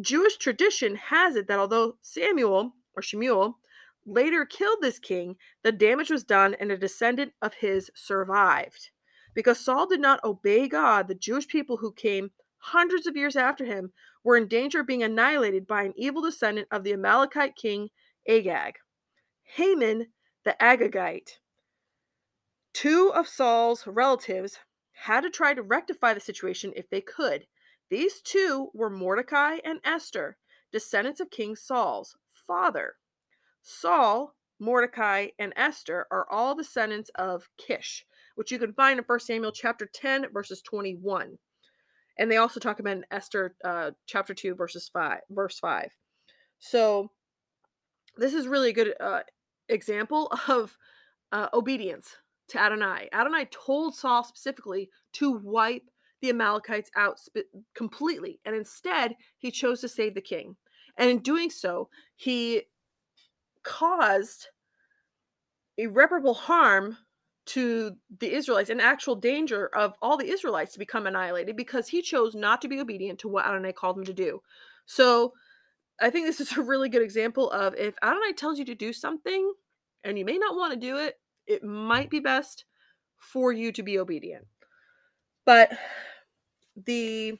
Jewish 0.00 0.36
tradition 0.36 0.96
has 0.96 1.36
it 1.36 1.48
that 1.48 1.58
although 1.58 1.96
Samuel 2.00 2.74
or 2.94 3.02
Shemuel 3.02 3.58
later 4.06 4.44
killed 4.44 4.78
this 4.80 4.98
king, 4.98 5.36
the 5.62 5.72
damage 5.72 6.10
was 6.10 6.24
done 6.24 6.54
and 6.54 6.70
a 6.70 6.78
descendant 6.78 7.32
of 7.42 7.54
his 7.54 7.90
survived. 7.94 8.90
Because 9.34 9.58
Saul 9.58 9.86
did 9.86 10.00
not 10.00 10.22
obey 10.24 10.68
God, 10.68 11.08
the 11.08 11.14
Jewish 11.14 11.46
people 11.46 11.78
who 11.78 11.92
came 11.92 12.30
hundreds 12.58 13.06
of 13.06 13.16
years 13.16 13.36
after 13.36 13.64
him 13.64 13.92
were 14.24 14.36
in 14.36 14.48
danger 14.48 14.80
of 14.80 14.86
being 14.86 15.02
annihilated 15.02 15.66
by 15.66 15.82
an 15.82 15.94
evil 15.96 16.22
descendant 16.22 16.68
of 16.70 16.84
the 16.84 16.92
Amalekite 16.92 17.56
king 17.56 17.88
Agag. 18.28 18.74
Haman 19.54 20.08
the 20.44 20.56
Agagite, 20.60 21.38
two 22.78 23.12
of 23.12 23.26
Saul's 23.26 23.88
relatives, 23.88 24.60
had 24.92 25.22
to 25.22 25.30
try 25.30 25.52
to 25.52 25.62
rectify 25.62 26.14
the 26.14 26.20
situation 26.20 26.72
if 26.76 26.88
they 26.88 27.00
could. 27.00 27.44
These 27.90 28.22
two 28.22 28.68
were 28.72 28.88
Mordecai 28.88 29.56
and 29.64 29.80
Esther, 29.84 30.36
descendants 30.70 31.18
of 31.18 31.28
King 31.28 31.56
Saul's 31.56 32.14
father. 32.46 32.94
Saul, 33.62 34.36
Mordecai, 34.60 35.30
and 35.40 35.52
Esther 35.56 36.06
are 36.12 36.30
all 36.30 36.54
descendants 36.54 37.10
of 37.16 37.48
Kish, 37.58 38.06
which 38.36 38.52
you 38.52 38.60
can 38.60 38.72
find 38.72 39.00
in 39.00 39.04
1 39.04 39.20
Samuel 39.20 39.50
chapter 39.50 39.90
10, 39.92 40.26
verses 40.32 40.62
21. 40.62 41.38
And 42.16 42.30
they 42.30 42.36
also 42.36 42.60
talk 42.60 42.78
about 42.78 42.98
in 42.98 43.06
Esther 43.10 43.56
uh, 43.64 43.90
chapter 44.06 44.34
2, 44.34 44.54
verses 44.54 44.88
5, 44.92 45.18
verse 45.30 45.58
5. 45.58 45.90
So 46.60 47.10
this 48.16 48.34
is 48.34 48.46
really 48.46 48.70
a 48.70 48.74
good 48.74 48.94
uh, 49.00 49.22
example 49.68 50.32
of 50.46 50.76
uh, 51.32 51.48
obedience 51.52 52.14
to 52.48 52.60
Adonai. 52.60 53.08
Adonai 53.12 53.46
told 53.46 53.94
Saul 53.94 54.24
specifically 54.24 54.90
to 55.14 55.32
wipe 55.32 55.90
the 56.20 56.30
Amalekites 56.30 56.90
out 56.96 57.18
sp- 57.20 57.50
completely. 57.74 58.40
And 58.44 58.54
instead, 58.54 59.16
he 59.36 59.50
chose 59.50 59.80
to 59.82 59.88
save 59.88 60.14
the 60.14 60.20
king. 60.20 60.56
And 60.96 61.08
in 61.10 61.18
doing 61.18 61.50
so, 61.50 61.88
he 62.16 62.62
caused 63.62 64.48
irreparable 65.76 66.34
harm 66.34 66.96
to 67.46 67.92
the 68.20 68.34
Israelites 68.34 68.68
and 68.68 68.80
actual 68.80 69.14
danger 69.14 69.70
of 69.74 69.94
all 70.02 70.16
the 70.18 70.28
Israelites 70.28 70.72
to 70.72 70.78
become 70.78 71.06
annihilated 71.06 71.56
because 71.56 71.88
he 71.88 72.02
chose 72.02 72.34
not 72.34 72.60
to 72.60 72.68
be 72.68 72.80
obedient 72.80 73.18
to 73.20 73.28
what 73.28 73.46
Adonai 73.46 73.72
called 73.72 73.96
him 73.96 74.04
to 74.04 74.12
do. 74.12 74.42
So 74.84 75.32
I 76.00 76.10
think 76.10 76.26
this 76.26 76.40
is 76.40 76.52
a 76.56 76.62
really 76.62 76.88
good 76.88 77.02
example 77.02 77.50
of 77.50 77.74
if 77.74 77.94
Adonai 78.02 78.34
tells 78.34 78.58
you 78.58 78.64
to 78.66 78.74
do 78.74 78.92
something 78.92 79.52
and 80.04 80.18
you 80.18 80.24
may 80.24 80.36
not 80.36 80.56
want 80.56 80.74
to 80.74 80.78
do 80.78 80.98
it, 80.98 81.18
it 81.48 81.64
might 81.64 82.10
be 82.10 82.20
best 82.20 82.64
for 83.18 83.52
you 83.52 83.72
to 83.72 83.82
be 83.82 83.98
obedient. 83.98 84.46
But 85.44 85.76
the 86.76 87.38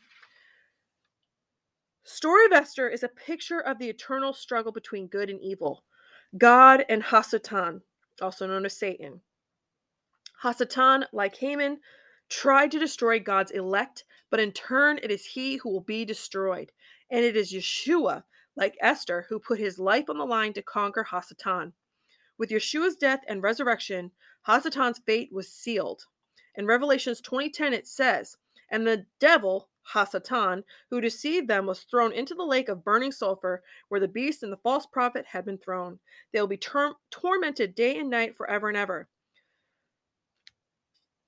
story 2.05 2.47
of 2.47 2.53
Esther 2.53 2.89
is 2.89 3.03
a 3.03 3.09
picture 3.09 3.61
of 3.61 3.79
the 3.79 3.89
eternal 3.89 4.33
struggle 4.33 4.73
between 4.73 5.07
good 5.07 5.31
and 5.31 5.41
evil, 5.41 5.85
God 6.37 6.85
and 6.89 7.03
Hasatan, 7.03 7.83
also 8.21 8.47
known 8.47 8.65
as 8.65 8.77
Satan. 8.77 9.21
Hasatan, 10.43 11.05
like 11.13 11.37
Haman, 11.37 11.79
tried 12.29 12.71
to 12.73 12.79
destroy 12.79 13.21
God's 13.21 13.51
elect, 13.51 14.05
but 14.31 14.41
in 14.41 14.53
turn 14.53 14.99
it 15.03 15.11
is 15.11 15.25
he 15.25 15.57
who 15.57 15.71
will 15.71 15.81
be 15.81 16.05
destroyed. 16.05 16.73
And 17.11 17.25
it 17.25 17.37
is 17.37 17.53
Yeshua, 17.53 18.25
like 18.57 18.77
Esther, 18.81 19.27
who 19.29 19.39
put 19.39 19.59
his 19.59 19.79
life 19.79 20.09
on 20.09 20.19
the 20.19 20.25
line 20.25 20.53
to 20.55 20.63
conquer 20.63 21.07
Hasatan. 21.11 21.73
With 22.39 22.51
Yeshua's 22.51 22.97
death 22.97 23.25
and 23.29 23.43
resurrection, 23.43 24.13
Hasatan's 24.47 25.01
fate 25.01 25.33
was 25.33 25.53
sealed. 25.53 26.07
In 26.55 26.67
Revelations 26.67 27.21
20:10 27.21 27.73
it 27.73 27.87
says, 27.87 28.37
"And 28.71 28.87
the 28.87 29.07
devil, 29.19 29.69
Hasatan, 29.93 30.65
who 30.91 31.01
deceived 31.01 31.49
them 31.49 31.67
was 31.67 31.83
thrown 31.83 32.13
into 32.13 32.35
the 32.35 32.45
lake 32.45 32.69
of 32.69 32.85
burning 32.85 33.13
sulfur 33.13 33.63
where 33.89 34.01
the 34.01 34.09
beast 34.09 34.43
and 34.43 34.53
the 34.53 34.59
false 34.59 34.87
prophet 34.87 35.27
had 35.27 35.45
been 35.45 35.59
thrown. 35.59 35.99
They 36.33 36.41
will 36.41 36.47
be 36.47 36.57
tor- 36.57 36.97
tormented 37.11 37.75
day 37.75 37.99
and 37.99 38.09
night 38.09 38.37
forever 38.37 38.69
and 38.69 38.77
ever." 38.77 39.09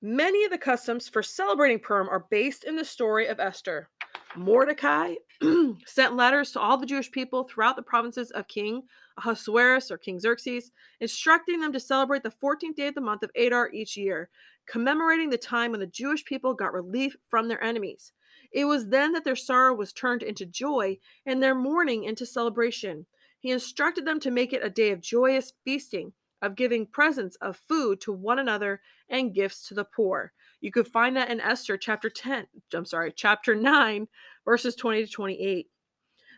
Many 0.01 0.45
of 0.45 0.51
the 0.51 0.57
customs 0.57 1.07
for 1.07 1.21
celebrating 1.21 1.79
Purim 1.79 2.09
are 2.09 2.25
based 2.31 2.63
in 2.63 2.75
the 2.75 2.85
story 2.85 3.27
of 3.27 3.39
Esther. 3.39 3.89
Mordecai 4.35 5.15
sent 5.85 6.15
letters 6.15 6.51
to 6.51 6.59
all 6.59 6.77
the 6.77 6.85
Jewish 6.85 7.11
people 7.11 7.43
throughout 7.43 7.75
the 7.75 7.81
provinces 7.81 8.31
of 8.31 8.47
King 8.47 8.83
Ahasuerus 9.17 9.91
or 9.91 9.97
King 9.97 10.19
Xerxes, 10.19 10.71
instructing 10.99 11.59
them 11.59 11.73
to 11.73 11.79
celebrate 11.79 12.23
the 12.23 12.33
14th 12.43 12.75
day 12.75 12.87
of 12.87 12.95
the 12.95 13.01
month 13.01 13.23
of 13.23 13.31
Adar 13.35 13.69
each 13.71 13.97
year, 13.97 14.29
commemorating 14.67 15.29
the 15.29 15.37
time 15.37 15.71
when 15.71 15.79
the 15.79 15.87
Jewish 15.87 16.23
people 16.25 16.53
got 16.53 16.73
relief 16.73 17.15
from 17.29 17.47
their 17.47 17.63
enemies. 17.63 18.13
It 18.51 18.65
was 18.65 18.87
then 18.87 19.13
that 19.13 19.23
their 19.23 19.35
sorrow 19.35 19.73
was 19.73 19.93
turned 19.93 20.23
into 20.23 20.45
joy 20.45 20.97
and 21.25 21.41
their 21.41 21.55
mourning 21.55 22.03
into 22.03 22.25
celebration. 22.25 23.05
He 23.39 23.51
instructed 23.51 24.05
them 24.05 24.19
to 24.21 24.31
make 24.31 24.53
it 24.53 24.63
a 24.63 24.69
day 24.69 24.91
of 24.91 25.01
joyous 25.01 25.53
feasting, 25.63 26.13
of 26.41 26.55
giving 26.55 26.85
presents 26.85 27.35
of 27.37 27.57
food 27.57 28.01
to 28.01 28.11
one 28.11 28.39
another 28.39 28.81
and 29.09 29.33
gifts 29.33 29.67
to 29.67 29.73
the 29.73 29.85
poor. 29.85 30.33
You 30.61 30.71
could 30.71 30.87
find 30.87 31.17
that 31.17 31.31
in 31.31 31.41
Esther 31.41 31.75
chapter 31.75 32.09
10, 32.09 32.45
I'm 32.73 32.85
sorry, 32.85 33.11
chapter 33.15 33.55
9, 33.55 34.07
verses 34.45 34.75
20 34.75 35.05
to 35.05 35.11
28. 35.11 35.67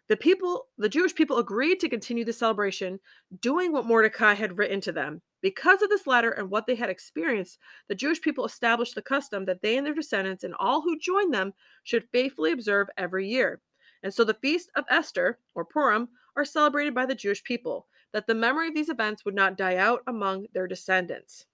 The 0.09 0.17
people, 0.17 0.67
the 0.77 0.89
Jewish 0.89 1.13
people 1.13 1.37
agreed 1.37 1.79
to 1.79 1.89
continue 1.89 2.25
the 2.25 2.33
celebration, 2.33 2.99
doing 3.41 3.71
what 3.71 3.85
Mordecai 3.85 4.33
had 4.33 4.57
written 4.57 4.81
to 4.81 4.91
them. 4.91 5.21
Because 5.41 5.81
of 5.81 5.89
this 5.89 6.07
letter 6.07 6.31
and 6.31 6.49
what 6.49 6.67
they 6.67 6.75
had 6.75 6.89
experienced, 6.89 7.57
the 7.89 7.95
Jewish 7.95 8.21
people 8.21 8.45
established 8.45 8.95
the 8.95 9.01
custom 9.01 9.45
that 9.45 9.61
they 9.61 9.77
and 9.77 9.85
their 9.85 9.93
descendants 9.93 10.43
and 10.43 10.55
all 10.55 10.81
who 10.81 10.99
joined 10.99 11.33
them 11.33 11.53
should 11.83 12.07
faithfully 12.11 12.51
observe 12.51 12.87
every 12.97 13.27
year. 13.27 13.61
And 14.03 14.13
so 14.13 14.23
the 14.23 14.33
feast 14.35 14.69
of 14.75 14.85
Esther, 14.89 15.39
or 15.53 15.65
Purim, 15.65 16.09
are 16.35 16.45
celebrated 16.45 16.93
by 16.93 17.05
the 17.05 17.15
Jewish 17.15 17.43
people 17.43 17.87
that 18.13 18.27
the 18.27 18.35
memory 18.35 18.69
of 18.69 18.75
these 18.75 18.89
events 18.89 19.25
would 19.25 19.35
not 19.35 19.57
die 19.57 19.77
out 19.77 20.01
among 20.07 20.47
their 20.53 20.67
descendants. 20.67 21.45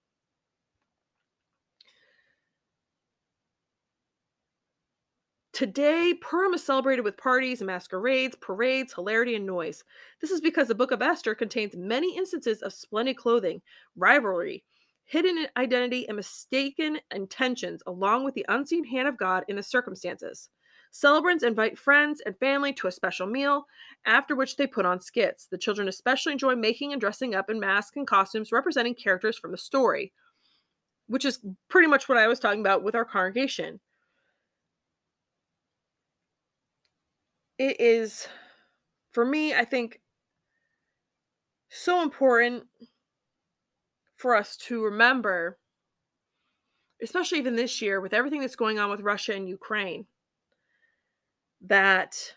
Today, 5.60 6.14
Purim 6.18 6.54
is 6.54 6.64
celebrated 6.64 7.02
with 7.02 7.18
parties, 7.18 7.60
and 7.60 7.66
masquerades, 7.66 8.34
parades, 8.40 8.94
hilarity, 8.94 9.34
and 9.34 9.44
noise. 9.44 9.84
This 10.22 10.30
is 10.30 10.40
because 10.40 10.68
the 10.68 10.74
book 10.74 10.90
of 10.90 11.02
Esther 11.02 11.34
contains 11.34 11.76
many 11.76 12.16
instances 12.16 12.62
of 12.62 12.72
splendid 12.72 13.18
clothing, 13.18 13.60
rivalry, 13.94 14.64
hidden 15.04 15.48
identity, 15.58 16.08
and 16.08 16.16
mistaken 16.16 16.98
intentions, 17.14 17.82
along 17.86 18.24
with 18.24 18.32
the 18.32 18.46
unseen 18.48 18.84
hand 18.84 19.06
of 19.06 19.18
God 19.18 19.44
in 19.48 19.56
the 19.56 19.62
circumstances. 19.62 20.48
Celebrants 20.92 21.44
invite 21.44 21.78
friends 21.78 22.22
and 22.24 22.38
family 22.38 22.72
to 22.72 22.86
a 22.86 22.90
special 22.90 23.26
meal, 23.26 23.66
after 24.06 24.34
which 24.34 24.56
they 24.56 24.66
put 24.66 24.86
on 24.86 24.98
skits. 24.98 25.46
The 25.50 25.58
children 25.58 25.88
especially 25.88 26.32
enjoy 26.32 26.56
making 26.56 26.92
and 26.92 27.00
dressing 27.02 27.34
up 27.34 27.50
in 27.50 27.60
masks 27.60 27.98
and 27.98 28.06
costumes 28.06 28.50
representing 28.50 28.94
characters 28.94 29.36
from 29.36 29.50
the 29.50 29.58
story, 29.58 30.14
which 31.06 31.26
is 31.26 31.44
pretty 31.68 31.86
much 31.86 32.08
what 32.08 32.16
I 32.16 32.28
was 32.28 32.40
talking 32.40 32.60
about 32.60 32.82
with 32.82 32.94
our 32.94 33.04
congregation. 33.04 33.78
It 37.60 37.78
is, 37.78 38.26
for 39.12 39.22
me, 39.22 39.52
I 39.52 39.66
think, 39.66 40.00
so 41.68 42.02
important 42.02 42.64
for 44.16 44.34
us 44.34 44.56
to 44.68 44.82
remember, 44.82 45.58
especially 47.02 47.36
even 47.36 47.56
this 47.56 47.82
year 47.82 48.00
with 48.00 48.14
everything 48.14 48.40
that's 48.40 48.56
going 48.56 48.78
on 48.78 48.88
with 48.88 49.02
Russia 49.02 49.34
and 49.34 49.46
Ukraine 49.46 50.06
that 51.60 52.32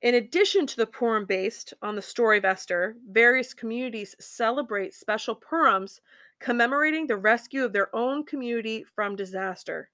in 0.00 0.14
addition 0.14 0.64
to 0.68 0.76
the 0.76 0.86
Purim 0.86 1.26
based 1.26 1.74
on 1.82 1.96
the 1.96 2.02
story 2.02 2.38
of 2.38 2.44
Esther, 2.44 2.94
various 3.10 3.52
communities 3.52 4.14
celebrate 4.20 4.94
special 4.94 5.34
Purims 5.34 6.00
commemorating 6.38 7.08
the 7.08 7.16
rescue 7.16 7.64
of 7.64 7.72
their 7.72 7.92
own 7.96 8.24
community 8.24 8.84
from 8.94 9.16
disaster. 9.16 9.90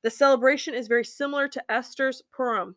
The 0.00 0.08
celebration 0.08 0.72
is 0.72 0.88
very 0.88 1.04
similar 1.04 1.46
to 1.48 1.70
Esther's 1.70 2.22
Purim. 2.32 2.76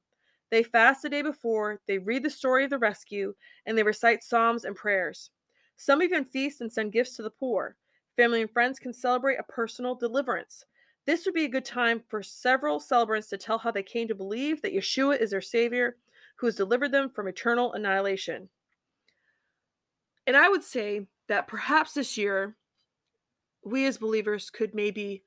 They 0.52 0.64
fast 0.64 1.04
the 1.04 1.10
day 1.10 1.22
before, 1.22 1.80
they 1.88 1.98
read 1.98 2.24
the 2.24 2.30
story 2.30 2.64
of 2.64 2.70
the 2.70 2.80
rescue, 2.80 3.36
and 3.66 3.78
they 3.78 3.84
recite 3.84 4.24
psalms 4.24 4.66
and 4.66 4.76
prayers. 4.76 5.30
Some 5.78 6.02
even 6.02 6.26
feast 6.26 6.62
and 6.62 6.72
send 6.72 6.92
gifts 6.92 7.16
to 7.16 7.24
the 7.24 7.30
poor. 7.30 7.76
Family 8.16 8.42
and 8.42 8.52
friends 8.52 8.80
can 8.80 8.92
celebrate 8.92 9.38
a 9.38 9.44
personal 9.44 9.96
deliverance. 9.96 10.66
This 11.06 11.26
would 11.26 11.34
be 11.34 11.46
a 11.46 11.50
good 11.50 11.66
time 11.66 12.02
for 12.10 12.22
several 12.22 12.80
celebrants 12.80 13.30
to 13.30 13.38
tell 13.38 13.58
how 13.58 13.72
they 13.72 13.84
came 13.84 14.08
to 14.08 14.16
believe 14.16 14.62
that 14.62 14.74
Yeshua 14.74 15.20
is 15.20 15.32
their 15.32 15.42
Savior 15.42 15.96
who 16.36 16.48
has 16.48 16.56
delivered 16.56 16.92
them 16.92 17.10
from 17.10 17.28
eternal 17.28 17.74
annihilation. 17.74 18.50
And 20.26 20.38
I 20.38 20.50
would 20.50 20.64
say 20.64 21.08
that 21.28 21.48
perhaps 21.48 21.94
this 21.94 22.18
year, 22.18 22.56
we 23.64 23.86
as 23.86 23.98
believers 23.98 24.50
could 24.50 24.74
maybe 24.74 25.24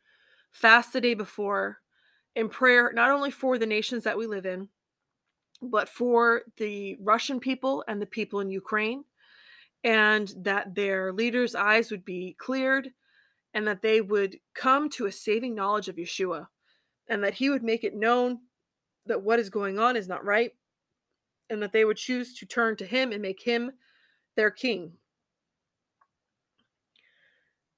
fast 0.50 0.92
the 0.92 1.00
day 1.00 1.14
before 1.14 1.78
in 2.34 2.48
prayer, 2.48 2.92
not 2.94 3.10
only 3.10 3.30
for 3.30 3.58
the 3.58 3.66
nations 3.66 4.04
that 4.04 4.16
we 4.16 4.26
live 4.26 4.46
in, 4.46 4.68
but 5.62 5.88
for 5.88 6.42
the 6.56 6.96
Russian 7.00 7.40
people 7.40 7.84
and 7.86 8.02
the 8.02 8.06
people 8.06 8.40
in 8.40 8.50
Ukraine, 8.50 9.04
and 9.84 10.32
that 10.36 10.74
their 10.74 11.12
leaders' 11.12 11.54
eyes 11.54 11.90
would 11.90 12.04
be 12.04 12.36
cleared 12.38 12.90
and 13.54 13.66
that 13.66 13.82
they 13.82 14.00
would 14.00 14.38
come 14.54 14.88
to 14.90 15.06
a 15.06 15.12
saving 15.12 15.54
knowledge 15.54 15.88
of 15.88 15.96
Yeshua 15.96 16.48
and 17.08 17.22
that 17.22 17.34
he 17.34 17.50
would 17.50 17.62
make 17.62 17.84
it 17.84 17.94
known 17.94 18.38
that 19.06 19.22
what 19.22 19.38
is 19.38 19.50
going 19.50 19.78
on 19.78 19.96
is 19.96 20.08
not 20.08 20.24
right 20.24 20.52
and 21.50 21.62
that 21.62 21.72
they 21.72 21.84
would 21.84 21.96
choose 21.96 22.34
to 22.38 22.46
turn 22.46 22.76
to 22.76 22.86
him 22.86 23.12
and 23.12 23.20
make 23.20 23.42
him 23.42 23.72
their 24.36 24.50
king. 24.50 24.92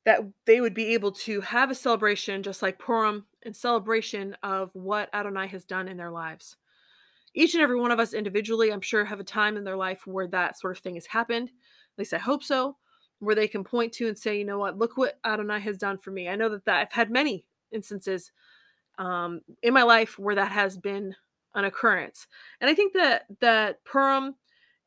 That 0.05 0.21
they 0.45 0.61
would 0.61 0.75
be 0.75 0.93
able 0.95 1.13
to 1.13 1.41
have 1.41 1.71
a 1.71 1.75
celebration 1.75 2.43
just 2.43 2.63
like 2.63 2.79
Purim 2.79 3.25
and 3.43 3.57
celebration 3.57 4.37
of 4.43 4.71
what 4.75 5.09
Adonai 5.13 5.49
has 5.49 5.65
done 5.65 5.89
in 5.89 5.97
their 5.97 6.11
lives. 6.11 6.57
Each 7.35 7.55
and 7.55 7.63
every 7.63 7.79
one 7.79 7.91
of 7.91 7.99
us 7.99 8.15
individually, 8.15 8.73
I'm 8.73 8.81
sure, 8.81 9.05
have 9.05 9.21
a 9.21 9.25
time 9.25 9.57
in 9.57 9.65
their 9.65 9.77
life 9.77 10.07
where 10.07 10.29
that 10.29 10.59
sort 10.59 10.77
of 10.77 10.83
thing 10.83 10.95
has 10.95 11.07
happened. 11.07 11.49
At 11.49 11.99
least 11.99 12.15
I 12.15 12.19
hope 12.19 12.43
so 12.43 12.77
where 13.19 13.35
they 13.35 13.49
can 13.49 13.65
point 13.65 13.93
to 13.95 14.09
and 14.09 14.19
say, 14.19 14.39
you 14.39 14.45
know 14.45 14.59
what, 14.59 14.79
look 14.79 14.97
what 14.97 15.19
Adonai 15.25 15.61
has 15.61 15.79
done 15.79 15.99
for 15.99 16.11
me. 16.11 16.29
I 16.29 16.37
know 16.37 16.49
that, 16.51 16.65
that 16.67 16.77
I've 16.77 16.93
had 16.93 17.11
many 17.11 17.45
instances 17.73 18.33
um, 18.99 19.41
in 19.63 19.73
my 19.75 19.83
life 19.83 20.19
where 20.19 20.35
that 20.35 20.53
has 20.53 20.77
been 20.77 21.15
an 21.55 21.65
occurrence. 21.65 22.27
And 22.61 22.69
I 22.69 22.75
think 22.75 22.93
that 22.95 23.27
that 23.41 23.85
Purim 23.85 24.35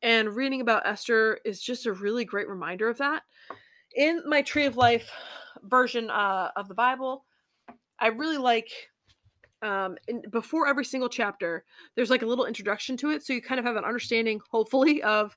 and 0.02 0.36
reading 0.36 0.62
about 0.62 0.86
Esther 0.86 1.40
is 1.46 1.62
just 1.62 1.86
a 1.86 1.94
really 1.94 2.26
great 2.26 2.48
reminder 2.48 2.90
of 2.90 2.98
that. 3.00 3.24
In 3.96 4.22
my 4.26 4.42
Tree 4.42 4.66
of 4.66 4.78
Life 4.78 5.10
version 5.64 6.10
uh, 6.10 6.52
of 6.56 6.68
the 6.68 6.76
Bible, 6.76 7.26
I 8.00 8.08
really 8.08 8.38
like 8.38 8.70
um 9.62 9.98
in, 10.08 10.22
before 10.30 10.68
every 10.68 10.86
single 10.86 11.10
chapter 11.10 11.64
there's 11.96 12.10
like 12.10 12.22
a 12.22 12.26
little 12.26 12.46
introduction 12.46 12.96
to 12.96 13.10
it 13.10 13.26
so 13.26 13.34
you 13.34 13.42
kind 13.42 13.60
of 13.60 13.66
have 13.66 13.76
an 13.76 13.86
understanding 13.86 14.40
hopefully 14.52 15.02
of 15.04 15.36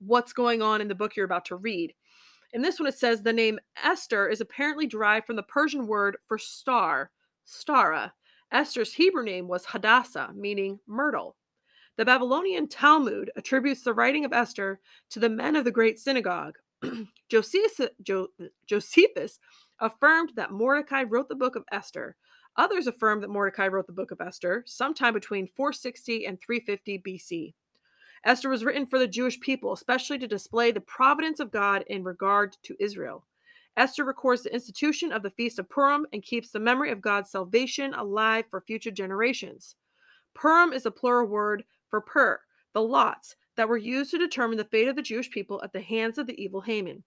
what's 0.00 0.32
going 0.32 0.62
on 0.62 0.80
in 0.80 0.88
the 0.88 0.94
book 0.94 1.14
you're 1.14 1.26
about 1.26 1.44
to 1.44 1.56
read 1.56 1.94
in 2.52 2.62
this 2.62 2.80
one, 2.80 2.88
it 2.88 2.98
says 2.98 3.22
the 3.22 3.32
name 3.32 3.60
Esther 3.80 4.28
is 4.28 4.40
apparently 4.40 4.84
derived 4.84 5.24
from 5.24 5.36
the 5.36 5.42
Persian 5.44 5.86
word 5.86 6.16
for 6.26 6.36
star, 6.36 7.12
stara, 7.46 8.10
Esther's 8.52 8.94
Hebrew 8.94 9.22
name 9.22 9.46
was 9.46 9.66
Hadassah, 9.66 10.32
meaning 10.34 10.80
myrtle. 10.86 11.36
The 11.96 12.04
Babylonian 12.04 12.68
Talmud 12.68 13.30
attributes 13.36 13.82
the 13.82 13.94
writing 13.94 14.24
of 14.24 14.32
Esther 14.32 14.80
to 15.10 15.20
the 15.20 15.28
men 15.28 15.54
of 15.54 15.64
the 15.64 15.70
great 15.70 15.98
synagogue. 15.98 16.56
Josephus, 17.28 17.90
jo- 18.02 18.28
Josephus 18.66 19.38
affirmed 19.78 20.32
that 20.34 20.50
Mordecai 20.50 21.04
wrote 21.04 21.28
the 21.28 21.36
book 21.36 21.54
of 21.54 21.64
Esther. 21.70 22.16
Others 22.56 22.86
affirm 22.86 23.20
that 23.20 23.30
Mordecai 23.30 23.68
wrote 23.68 23.86
the 23.86 23.92
book 23.92 24.10
of 24.10 24.20
Esther 24.20 24.64
sometime 24.66 25.14
between 25.14 25.46
460 25.46 26.26
and 26.26 26.38
350 26.40 26.98
BC. 26.98 27.54
Esther 28.24 28.48
was 28.48 28.64
written 28.64 28.86
for 28.86 28.98
the 28.98 29.08
Jewish 29.08 29.40
people, 29.40 29.72
especially 29.72 30.18
to 30.18 30.26
display 30.26 30.70
the 30.70 30.80
providence 30.80 31.40
of 31.40 31.50
God 31.50 31.84
in 31.86 32.04
regard 32.04 32.56
to 32.64 32.76
Israel. 32.78 33.24
Esther 33.76 34.04
records 34.04 34.42
the 34.42 34.52
institution 34.52 35.12
of 35.12 35.22
the 35.22 35.30
Feast 35.30 35.58
of 35.58 35.70
Purim 35.70 36.06
and 36.12 36.22
keeps 36.22 36.50
the 36.50 36.60
memory 36.60 36.90
of 36.90 37.00
God's 37.00 37.30
salvation 37.30 37.94
alive 37.94 38.44
for 38.50 38.60
future 38.60 38.90
generations. 38.90 39.76
Purim 40.34 40.72
is 40.72 40.84
a 40.84 40.90
plural 40.90 41.26
word 41.26 41.64
for 41.88 42.00
Pur, 42.00 42.40
the 42.74 42.82
lots 42.82 43.36
that 43.56 43.68
were 43.68 43.78
used 43.78 44.10
to 44.10 44.18
determine 44.18 44.58
the 44.58 44.64
fate 44.64 44.88
of 44.88 44.96
the 44.96 45.02
Jewish 45.02 45.30
people 45.30 45.62
at 45.62 45.72
the 45.72 45.80
hands 45.80 46.18
of 46.18 46.26
the 46.26 46.40
evil 46.42 46.60
Haman. 46.60 47.04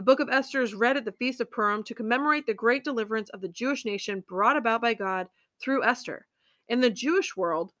The 0.00 0.04
book 0.04 0.20
of 0.20 0.30
Esther 0.30 0.62
is 0.62 0.72
read 0.72 0.96
at 0.96 1.04
the 1.04 1.12
Feast 1.12 1.42
of 1.42 1.50
Purim 1.50 1.84
to 1.84 1.94
commemorate 1.94 2.46
the 2.46 2.54
great 2.54 2.84
deliverance 2.84 3.28
of 3.28 3.42
the 3.42 3.48
Jewish 3.48 3.84
nation 3.84 4.24
brought 4.26 4.56
about 4.56 4.80
by 4.80 4.94
God 4.94 5.28
through 5.60 5.84
Esther. 5.84 6.26
In 6.70 6.80
the 6.80 6.88
Jewish 6.88 7.36
world, 7.36 7.74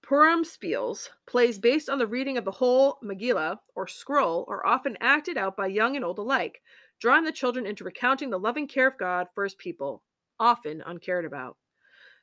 Purim 0.00 0.44
spiels, 0.44 1.08
plays 1.26 1.58
based 1.58 1.90
on 1.90 1.98
the 1.98 2.06
reading 2.06 2.38
of 2.38 2.44
the 2.44 2.52
whole 2.52 3.00
Megillah 3.02 3.58
or 3.74 3.88
scroll, 3.88 4.44
are 4.48 4.64
often 4.64 4.96
acted 5.00 5.36
out 5.36 5.56
by 5.56 5.66
young 5.66 5.96
and 5.96 6.04
old 6.04 6.20
alike, 6.20 6.62
drawing 7.00 7.24
the 7.24 7.32
children 7.32 7.66
into 7.66 7.82
recounting 7.82 8.30
the 8.30 8.38
loving 8.38 8.68
care 8.68 8.86
of 8.86 8.96
God 8.96 9.26
for 9.34 9.42
his 9.42 9.56
people, 9.56 10.04
often 10.38 10.84
uncared 10.86 11.24
about. 11.24 11.56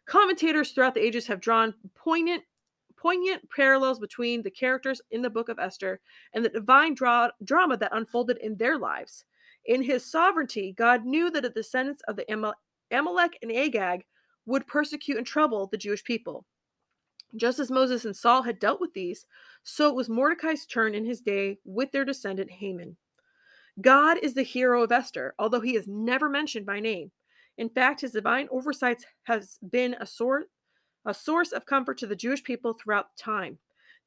Commentators 0.05 0.71
throughout 0.71 0.93
the 0.93 1.05
ages 1.05 1.27
have 1.27 1.41
drawn 1.41 1.73
poignant 1.95 2.43
poignant 2.97 3.49
parallels 3.49 3.99
between 3.99 4.41
the 4.41 4.51
characters 4.51 5.01
in 5.11 5.21
the 5.21 5.29
book 5.29 5.49
of 5.49 5.59
Esther 5.59 5.99
and 6.33 6.43
the 6.43 6.49
divine 6.49 6.93
dra- 6.93 7.31
drama 7.43 7.77
that 7.77 7.95
unfolded 7.95 8.37
in 8.37 8.57
their 8.57 8.77
lives. 8.77 9.25
In 9.65 9.81
his 9.81 10.09
sovereignty, 10.09 10.73
God 10.77 11.05
knew 11.05 11.29
that 11.31 11.43
the 11.43 11.49
descendants 11.49 12.01
of 12.07 12.15
the 12.15 12.25
Amalek 12.91 13.37
and 13.41 13.51
Agag 13.51 14.05
would 14.45 14.65
persecute 14.67 15.17
and 15.17 15.27
trouble 15.27 15.67
the 15.67 15.77
Jewish 15.77 16.03
people. 16.03 16.45
Just 17.35 17.59
as 17.59 17.69
Moses 17.69 18.05
and 18.05 18.15
Saul 18.15 18.43
had 18.43 18.59
dealt 18.59 18.79
with 18.79 18.93
these, 18.93 19.25
so 19.63 19.89
it 19.89 19.95
was 19.95 20.07
Mordecai's 20.07 20.65
turn 20.65 20.95
in 20.95 21.05
his 21.05 21.19
day 21.19 21.59
with 21.65 21.91
their 21.91 22.05
descendant 22.05 22.49
Haman. 22.49 22.95
God 23.81 24.17
is 24.23 24.33
the 24.33 24.43
hero 24.43 24.83
of 24.83 24.91
Esther, 24.91 25.35
although 25.37 25.59
he 25.59 25.75
is 25.75 25.87
never 25.87 26.29
mentioned 26.29 26.65
by 26.65 26.79
name. 26.79 27.11
In 27.57 27.69
fact, 27.69 28.01
his 28.01 28.11
divine 28.11 28.47
oversight 28.49 29.05
has 29.23 29.59
been 29.69 29.95
a 29.99 30.05
source, 30.05 30.45
a 31.07 31.13
source 31.13 31.53
of 31.53 31.65
comfort 31.65 31.97
to 31.97 32.05
the 32.05 32.15
Jewish 32.15 32.43
people 32.43 32.73
throughout 32.73 33.15
time. 33.17 33.57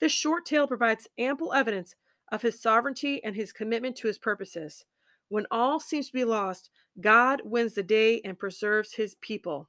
This 0.01 0.13
short 0.13 0.45
tale 0.45 0.69
provides 0.69 1.09
ample 1.19 1.53
evidence 1.53 1.95
of 2.31 2.43
his 2.43 2.61
sovereignty 2.61 3.25
and 3.25 3.35
his 3.35 3.53
commitment 3.53 3.97
to 3.97 4.07
his 4.07 4.19
purposes. 4.19 4.85
When 5.29 5.47
all 5.51 5.81
seems 5.81 6.09
to 6.09 6.13
be 6.13 6.25
lost, 6.25 6.71
God 7.01 7.41
wins 7.45 7.75
the 7.75 7.83
day 7.83 8.21
and 8.25 8.39
preserves 8.39 8.95
his 8.95 9.17
people. 9.17 9.69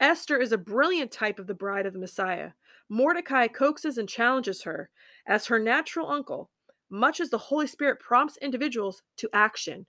Esther 0.00 0.38
is 0.38 0.50
a 0.50 0.58
brilliant 0.58 1.12
type 1.12 1.38
of 1.38 1.46
the 1.46 1.54
bride 1.54 1.86
of 1.86 1.92
the 1.92 1.98
Messiah. 1.98 2.50
Mordecai 2.88 3.46
coaxes 3.46 3.96
and 3.96 4.08
challenges 4.08 4.62
her 4.62 4.90
as 5.26 5.46
her 5.46 5.58
natural 5.58 6.10
uncle, 6.10 6.50
much 6.90 7.20
as 7.20 7.30
the 7.30 7.38
Holy 7.38 7.66
Spirit 7.66 8.00
prompts 8.00 8.36
individuals 8.38 9.02
to 9.18 9.30
action. 9.32 9.86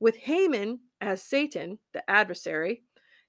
With 0.00 0.16
Haman 0.16 0.78
as 1.00 1.22
Satan, 1.22 1.78
the 1.92 2.08
adversary, 2.08 2.82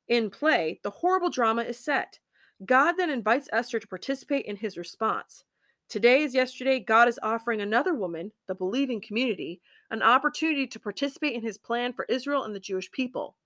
in 0.09 0.29
play, 0.29 0.79
the 0.83 0.89
horrible 0.89 1.29
drama 1.29 1.61
is 1.61 1.79
set. 1.79 2.19
God 2.65 2.95
then 2.97 3.09
invites 3.09 3.47
Esther 3.53 3.79
to 3.79 3.87
participate 3.87 4.45
in 4.45 4.57
his 4.57 4.77
response. 4.77 5.45
Today, 5.87 6.23
as 6.23 6.35
yesterday, 6.35 6.79
God 6.79 7.07
is 7.07 7.19
offering 7.23 7.61
another 7.61 7.93
woman, 7.93 8.31
the 8.47 8.53
believing 8.53 9.01
community, 9.01 9.61
an 9.89 10.03
opportunity 10.03 10.67
to 10.67 10.79
participate 10.79 11.33
in 11.33 11.41
his 11.41 11.57
plan 11.57 11.93
for 11.93 12.05
Israel 12.09 12.43
and 12.43 12.53
the 12.53 12.59
Jewish 12.59 12.91
people. 12.91 13.37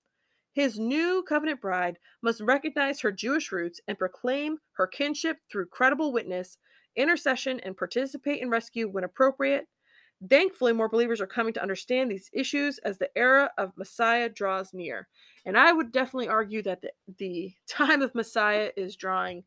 His 0.52 0.78
new 0.78 1.24
covenant 1.28 1.60
bride 1.60 1.98
must 2.22 2.40
recognize 2.40 3.00
her 3.00 3.12
Jewish 3.12 3.50
roots 3.50 3.80
and 3.88 3.98
proclaim 3.98 4.58
her 4.72 4.86
kinship 4.86 5.38
through 5.50 5.66
credible 5.66 6.12
witness, 6.12 6.58
intercession, 6.96 7.60
and 7.60 7.76
participate 7.76 8.40
in 8.40 8.50
rescue 8.50 8.88
when 8.88 9.04
appropriate, 9.04 9.66
Thankfully, 10.28 10.72
more 10.72 10.88
believers 10.88 11.20
are 11.20 11.26
coming 11.26 11.52
to 11.54 11.62
understand 11.62 12.10
these 12.10 12.30
issues 12.32 12.78
as 12.78 12.98
the 12.98 13.10
era 13.16 13.50
of 13.58 13.76
Messiah 13.76 14.28
draws 14.28 14.72
near. 14.72 15.08
And 15.44 15.58
I 15.58 15.72
would 15.72 15.92
definitely 15.92 16.28
argue 16.28 16.62
that 16.62 16.82
the, 16.82 16.90
the 17.18 17.52
time 17.68 18.02
of 18.02 18.14
Messiah 18.14 18.70
is 18.76 18.96
drawing 18.96 19.44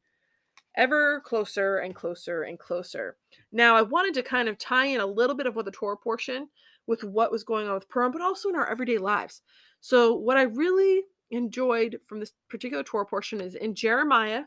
ever 0.75 1.21
closer 1.21 1.79
and 1.79 1.95
closer 1.95 2.43
and 2.43 2.59
closer. 2.59 3.17
Now, 3.51 3.75
I 3.75 3.81
wanted 3.81 4.13
to 4.15 4.23
kind 4.23 4.47
of 4.47 4.57
tie 4.57 4.85
in 4.85 5.01
a 5.01 5.05
little 5.05 5.35
bit 5.35 5.47
of 5.47 5.55
what 5.55 5.65
the 5.65 5.71
Torah 5.71 5.97
portion 5.97 6.47
with 6.85 7.03
what 7.03 7.31
was 7.31 7.43
going 7.43 7.67
on 7.67 7.73
with 7.73 7.89
Purim, 7.89 8.11
but 8.11 8.21
also 8.21 8.49
in 8.49 8.55
our 8.55 8.69
everyday 8.69 8.97
lives. 8.97 9.41
So, 9.81 10.13
what 10.13 10.37
I 10.37 10.43
really 10.43 11.03
enjoyed 11.31 11.99
from 12.07 12.19
this 12.19 12.33
particular 12.49 12.83
Torah 12.83 13.05
portion 13.05 13.41
is 13.41 13.55
in 13.55 13.75
Jeremiah 13.75 14.43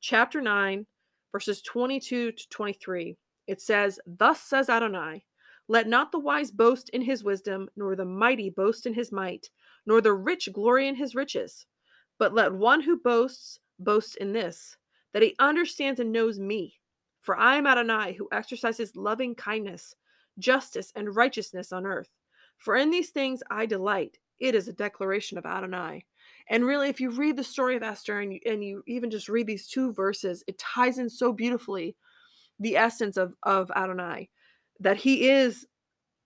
chapter 0.00 0.40
9, 0.40 0.86
verses 1.32 1.62
22 1.62 2.32
to 2.32 2.48
23. 2.48 3.16
It 3.46 3.60
says, 3.60 4.00
Thus 4.06 4.40
says 4.40 4.68
Adonai, 4.68 5.24
let 5.68 5.88
not 5.88 6.12
the 6.12 6.18
wise 6.18 6.50
boast 6.50 6.90
in 6.90 7.02
his 7.02 7.24
wisdom, 7.24 7.68
nor 7.76 7.96
the 7.96 8.04
mighty 8.04 8.50
boast 8.50 8.86
in 8.86 8.94
his 8.94 9.10
might, 9.10 9.50
nor 9.86 10.00
the 10.00 10.12
rich 10.12 10.48
glory 10.52 10.88
in 10.88 10.94
his 10.94 11.14
riches. 11.14 11.66
But 12.18 12.34
let 12.34 12.52
one 12.52 12.82
who 12.82 13.00
boasts 13.00 13.58
boast 13.78 14.16
in 14.16 14.32
this, 14.32 14.76
that 15.12 15.22
he 15.22 15.34
understands 15.38 16.00
and 16.00 16.12
knows 16.12 16.38
me. 16.38 16.80
For 17.20 17.36
I 17.36 17.56
am 17.56 17.66
Adonai, 17.66 18.12
who 18.12 18.28
exercises 18.30 18.94
loving 18.94 19.34
kindness, 19.34 19.94
justice, 20.38 20.92
and 20.94 21.16
righteousness 21.16 21.72
on 21.72 21.86
earth. 21.86 22.10
For 22.58 22.76
in 22.76 22.90
these 22.90 23.10
things 23.10 23.42
I 23.50 23.66
delight. 23.66 24.18
It 24.40 24.54
is 24.54 24.68
a 24.68 24.72
declaration 24.72 25.38
of 25.38 25.46
Adonai. 25.46 26.04
And 26.50 26.64
really, 26.64 26.88
if 26.88 27.00
you 27.00 27.10
read 27.10 27.36
the 27.36 27.44
story 27.44 27.76
of 27.76 27.82
Esther 27.82 28.20
and 28.20 28.32
you, 28.32 28.40
and 28.44 28.64
you 28.64 28.82
even 28.86 29.10
just 29.10 29.28
read 29.28 29.46
these 29.46 29.68
two 29.68 29.92
verses, 29.92 30.42
it 30.46 30.58
ties 30.58 30.98
in 30.98 31.08
so 31.08 31.32
beautifully 31.32 31.96
the 32.58 32.76
essence 32.76 33.16
of, 33.16 33.34
of 33.44 33.70
Adonai 33.74 34.28
that 34.80 34.96
he 34.96 35.28
is 35.28 35.66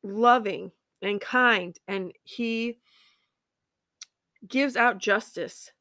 loving 0.03 0.71
and 1.03 1.21
kind 1.21 1.79
and 1.87 2.13
he 2.25 2.79
gives 4.47 4.77
out 4.77 4.99
justice 4.99 5.73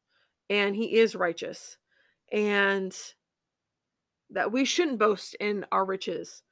and 0.49 0.75
he 0.75 0.97
is 0.97 1.15
righteous 1.15 1.77
and 2.31 2.95
that 4.29 4.51
we 4.51 4.65
shouldn't 4.65 4.99
boast 4.99 5.35
in 5.35 5.65
our 5.71 5.85
riches 5.85 6.43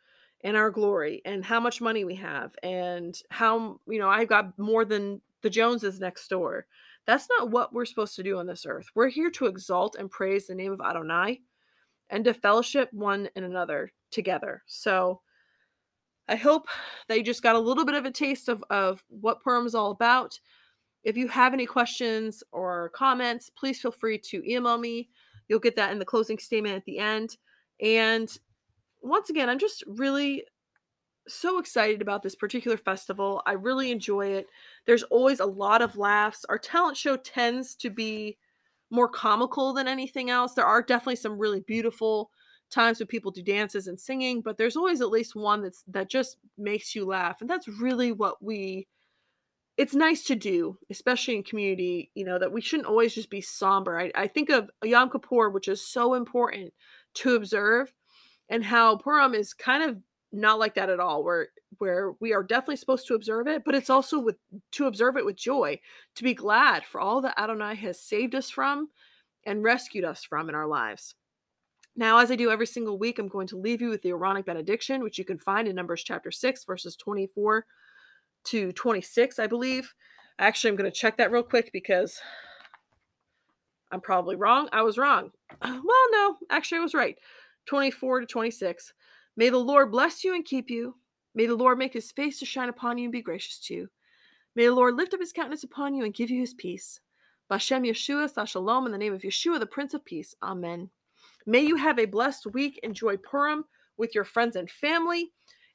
and 0.44 0.56
our 0.56 0.70
glory 0.70 1.22
and 1.26 1.44
how 1.44 1.60
much 1.60 1.82
money 1.82 2.06
we 2.06 2.16
have 2.16 2.56
and 2.64 3.22
how 3.30 3.80
you 3.88 4.00
know 4.00 4.10
I've 4.10 4.28
got 4.28 4.58
more 4.58 4.86
than 4.86 5.22
the 5.42 5.50
Joneses 5.50 6.00
next 6.00 6.28
door. 6.28 6.66
That's 7.06 7.28
not 7.38 7.52
what 7.52 7.74
we're 7.74 7.86
supposed 7.86 8.16
to 8.16 8.24
do 8.24 8.38
on 8.40 8.48
this 8.48 8.66
earth. 8.66 8.88
We're 8.96 9.10
here 9.10 9.30
to 9.32 9.46
exalt 9.46 9.96
and 9.96 10.10
praise 10.10 10.48
the 10.48 10.56
name 10.56 10.72
of 10.72 10.82
Adonai 10.82 11.42
and 12.10 12.24
to 12.26 12.34
fellowship 12.34 12.92
one 12.94 13.30
and 13.36 13.46
another 13.46 13.92
together. 14.12 14.64
So 14.66 15.22
I 16.28 16.36
hope 16.36 16.68
that 17.08 17.18
you 17.18 17.24
just 17.24 17.44
got 17.44 17.56
a 17.56 17.60
little 17.60 17.86
bit 17.86 17.96
of 17.96 18.06
a 18.06 18.12
taste 18.12 18.50
of, 18.50 18.64
of 18.70 19.04
what 19.10 19.42
Purim 19.42 19.66
is 19.66 19.76
all 19.76 19.92
about. 19.92 20.40
If 21.04 21.18
you 21.18 21.28
have 21.28 21.54
any 21.54 21.68
questions 21.68 22.44
or 22.52 22.90
comments, 22.90 23.52
please 23.52 23.80
feel 23.80 23.92
free 23.92 24.18
to 24.18 24.52
email 24.52 24.78
me. 24.78 25.10
You'll 25.48 25.60
get 25.60 25.76
that 25.76 25.92
in 25.92 26.00
the 26.00 26.06
closing 26.06 26.40
statement 26.40 26.76
at 26.76 26.86
the 26.86 26.98
end. 26.98 27.38
And 27.80 28.36
once 29.02 29.30
again, 29.30 29.50
I'm 29.50 29.60
just 29.60 29.84
really 29.86 30.44
so 31.28 31.60
excited 31.60 32.02
about 32.02 32.24
this 32.24 32.36
particular 32.36 32.78
festival. 32.78 33.44
I 33.46 33.54
really 33.54 33.92
enjoy 33.92 34.28
it. 34.28 34.48
There's 34.86 35.04
always 35.04 35.40
a 35.40 35.46
lot 35.46 35.84
of 35.84 35.98
laughs. 35.98 36.46
Our 36.50 36.58
talent 36.58 36.98
show 36.98 37.18
tends 37.18 37.76
to 37.78 37.92
be 37.92 38.38
more 38.90 39.10
comical 39.10 39.74
than 39.74 39.88
anything 39.88 40.30
else. 40.30 40.54
There 40.54 40.66
are 40.66 40.82
definitely 40.82 41.18
some 41.18 41.38
really 41.38 41.62
beautiful 41.62 42.32
times 42.76 43.00
when 43.00 43.08
people 43.08 43.32
do 43.32 43.42
dances 43.42 43.88
and 43.88 44.00
singing, 44.00 44.42
but 44.42 44.58
there's 44.58 44.76
always 44.76 45.02
at 45.02 45.10
least 45.10 45.36
one 45.36 45.64
that's 45.64 45.84
that 45.88 46.10
just 46.10 46.38
makes 46.58 46.94
you 46.94 47.06
laugh. 47.06 47.42
And 47.42 47.50
that's 47.50 47.68
really 47.68 48.12
what 48.12 48.44
we 48.44 48.88
it's 49.78 49.94
nice 49.94 50.24
to 50.26 50.36
do, 50.36 50.78
especially 50.90 51.36
in 51.36 51.44
community, 51.44 52.10
you 52.16 52.24
know, 52.24 52.40
that 52.40 52.52
we 52.52 52.62
shouldn't 52.62 52.88
always 52.88 53.14
just 53.14 53.30
be 53.30 53.42
somber. 53.42 54.00
I, 54.00 54.12
I 54.16 54.28
think 54.28 54.50
of 54.50 54.70
Yom 54.84 55.10
Kippur, 55.10 55.50
which 55.50 55.68
is 55.68 55.86
so 55.86 56.14
important 56.14 56.74
to 57.16 57.36
observe, 57.36 57.94
and 58.48 58.64
how 58.64 58.98
Purim 58.98 59.34
is 59.34 59.54
kind 59.54 59.84
of 59.84 59.98
not 60.32 60.60
like 60.60 60.76
that 60.76 60.90
at 60.90 61.00
all, 61.00 61.24
where 61.24 61.50
where 61.78 62.14
we 62.22 62.34
are 62.34 62.44
definitely 62.44 62.78
supposed 62.78 63.08
to 63.08 63.16
observe 63.16 63.48
it, 63.48 63.64
but 63.66 63.76
it's 63.76 63.90
also 63.90 64.20
with 64.20 64.38
to 64.74 64.86
observe 64.88 65.18
it 65.18 65.26
with 65.26 65.36
joy, 65.36 65.80
to 66.16 66.24
be 66.24 66.34
glad 66.34 66.86
for 66.86 67.02
all 67.02 67.22
that 67.22 67.40
Adonai 67.40 67.76
has 67.76 68.00
saved 68.00 68.36
us 68.36 68.50
from 68.50 68.90
and 69.46 69.64
rescued 69.64 70.06
us 70.06 70.24
from 70.24 70.50
in 70.50 70.56
our 70.56 70.68
lives. 70.68 71.16
Now, 71.98 72.18
as 72.18 72.30
I 72.30 72.36
do 72.36 72.52
every 72.52 72.68
single 72.68 72.98
week, 72.98 73.20
I'm 73.20 73.30
going 73.30 73.48
to 73.48 73.58
leave 73.58 73.82
you 73.82 73.90
with 73.90 74.02
the 74.02 74.10
Aaronic 74.10 74.46
benediction, 74.46 75.02
which 75.02 75.18
you 75.18 75.24
can 75.24 75.40
find 75.40 75.68
in 75.68 75.76
Numbers 75.76 76.04
chapter 76.04 76.30
6, 76.30 76.66
verses 76.66 76.96
24 76.98 77.66
to 78.46 78.72
26, 78.74 79.40
I 79.40 79.48
believe. 79.48 79.94
Actually, 80.38 80.72
I'm 80.72 80.76
going 80.76 80.92
to 80.92 80.98
check 80.98 81.18
that 81.18 81.32
real 81.32 81.44
quick 81.44 81.72
because 81.72 82.20
I'm 83.92 84.02
probably 84.02 84.36
wrong. 84.36 84.68
I 84.72 84.82
was 84.82 84.98
wrong. 84.98 85.32
Well, 85.62 86.12
no, 86.12 86.38
actually, 86.50 86.80
I 86.80 86.82
was 86.82 86.94
right. 86.94 87.18
24 87.68 88.22
to 88.22 88.26
26. 88.26 88.94
May 89.38 89.50
the 89.50 89.58
Lord 89.58 89.92
bless 89.92 90.24
you 90.24 90.36
and 90.36 90.44
keep 90.44 90.70
you. 90.70 90.96
May 91.34 91.46
the 91.46 91.56
Lord 91.56 91.78
make 91.78 91.94
his 91.94 92.12
face 92.12 92.40
to 92.40 92.46
shine 92.46 92.70
upon 92.70 92.98
you 92.98 93.06
and 93.06 93.12
be 93.12 93.22
gracious 93.22 93.60
to 93.62 93.74
you. 93.74 93.90
May 94.56 94.66
the 94.66 94.74
Lord 94.74 94.96
lift 94.96 95.14
up 95.14 95.20
his 95.20 95.34
countenance 95.34 95.64
upon 95.64 95.96
you 95.96 96.04
and 96.04 96.14
give 96.14 96.30
you 96.30 96.40
his 96.40 96.54
peace. 96.54 97.00
Bashem 97.50 97.88
Yeshua, 97.88 98.48
Shalom, 98.48 98.86
in 98.86 98.92
the 98.92 98.98
name 98.98 99.14
of 99.14 99.22
Yeshua, 99.22 99.60
the 99.60 99.66
Prince 99.66 99.94
of 99.94 100.06
Peace. 100.06 100.34
Amen. 100.42 100.90
May 101.46 101.62
you 101.62 101.76
have 101.76 102.00
a 102.00 102.06
blessed 102.06 102.48
week. 102.48 102.80
Enjoy 102.84 103.18
Purim 103.18 103.66
with 103.98 104.16
your 104.16 104.24
friends 104.24 104.56
and 104.56 104.70
family. 104.70 105.32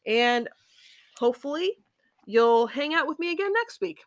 And 0.06 0.48
hopefully, 1.18 1.72
you'll 2.26 2.68
hang 2.68 2.94
out 2.94 3.06
with 3.06 3.18
me 3.18 3.30
again 3.32 3.52
next 3.52 3.80
week. 3.80 4.00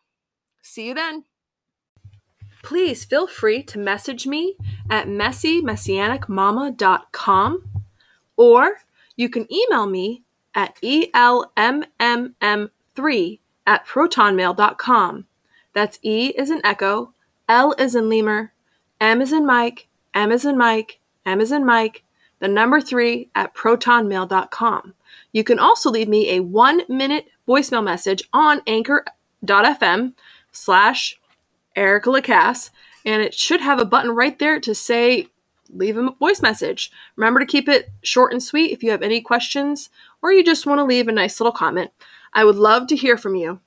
See 0.62 0.88
you 0.88 0.94
then. 0.94 1.26
Please 2.64 3.04
feel 3.04 3.28
free 3.28 3.62
to 3.64 3.78
message 3.78 4.26
me 4.26 4.56
at 4.90 5.08
messymessianicmama.com 5.08 7.64
or 8.38 8.78
you 9.16 9.30
can 9.30 9.46
email 9.54 9.86
me 9.86 10.24
at 10.56 10.76
elmmm3 10.82 11.90
at 13.66 13.86
protonmail.com. 13.86 15.26
That's 15.74 16.00
E 16.02 16.34
is 16.38 16.50
in 16.50 16.66
Echo, 16.66 17.14
L 17.50 17.76
is 17.78 17.96
in 17.96 18.10
Lemur, 18.10 18.54
M 19.02 19.22
is 19.22 19.34
in 19.34 19.46
Mike, 19.46 19.90
M 20.14 20.32
is 20.32 20.46
in 20.46 20.58
Mike, 20.58 21.02
Is 21.26 21.52
Mike, 21.52 22.04
the 22.40 22.48
number 22.48 22.82
3 22.82 23.30
at 23.36 23.54
protonmail.com. 23.54 24.94
You 25.32 25.44
can 25.44 25.60
also 25.60 25.90
leave 25.90 26.10
me 26.10 26.32
a 26.32 26.42
one 26.42 26.82
minute 26.90 27.28
voicemail 27.48 27.84
message 27.84 28.24
on 28.34 28.62
anchor.fm 28.68 30.14
slash 30.52 31.20
Erica 31.76 32.10
Lacasse, 32.10 32.70
and 33.06 33.22
it 33.22 33.34
should 33.34 33.62
have 33.62 33.80
a 33.80 33.86
button 33.86 34.12
right 34.12 34.38
there 34.38 34.60
to 34.60 34.76
say 34.76 35.28
leave 35.70 35.98
a 35.98 36.12
voice 36.12 36.42
message. 36.42 36.92
Remember 37.16 37.40
to 37.40 37.46
keep 37.46 37.68
it 37.68 37.90
short 38.04 38.32
and 38.32 38.42
sweet 38.42 38.72
if 38.72 38.84
you 38.84 38.92
have 38.92 39.02
any 39.02 39.22
questions 39.22 39.90
or 40.22 40.32
you 40.32 40.44
just 40.44 40.66
want 40.66 40.80
to 40.80 40.84
leave 40.84 41.08
a 41.08 41.12
nice 41.12 41.40
little 41.40 41.52
comment. 41.52 41.92
I 42.34 42.46
would 42.46 42.56
love 42.56 42.88
to 42.88 42.96
hear 42.96 43.18
from 43.18 43.36
you. 43.36 43.60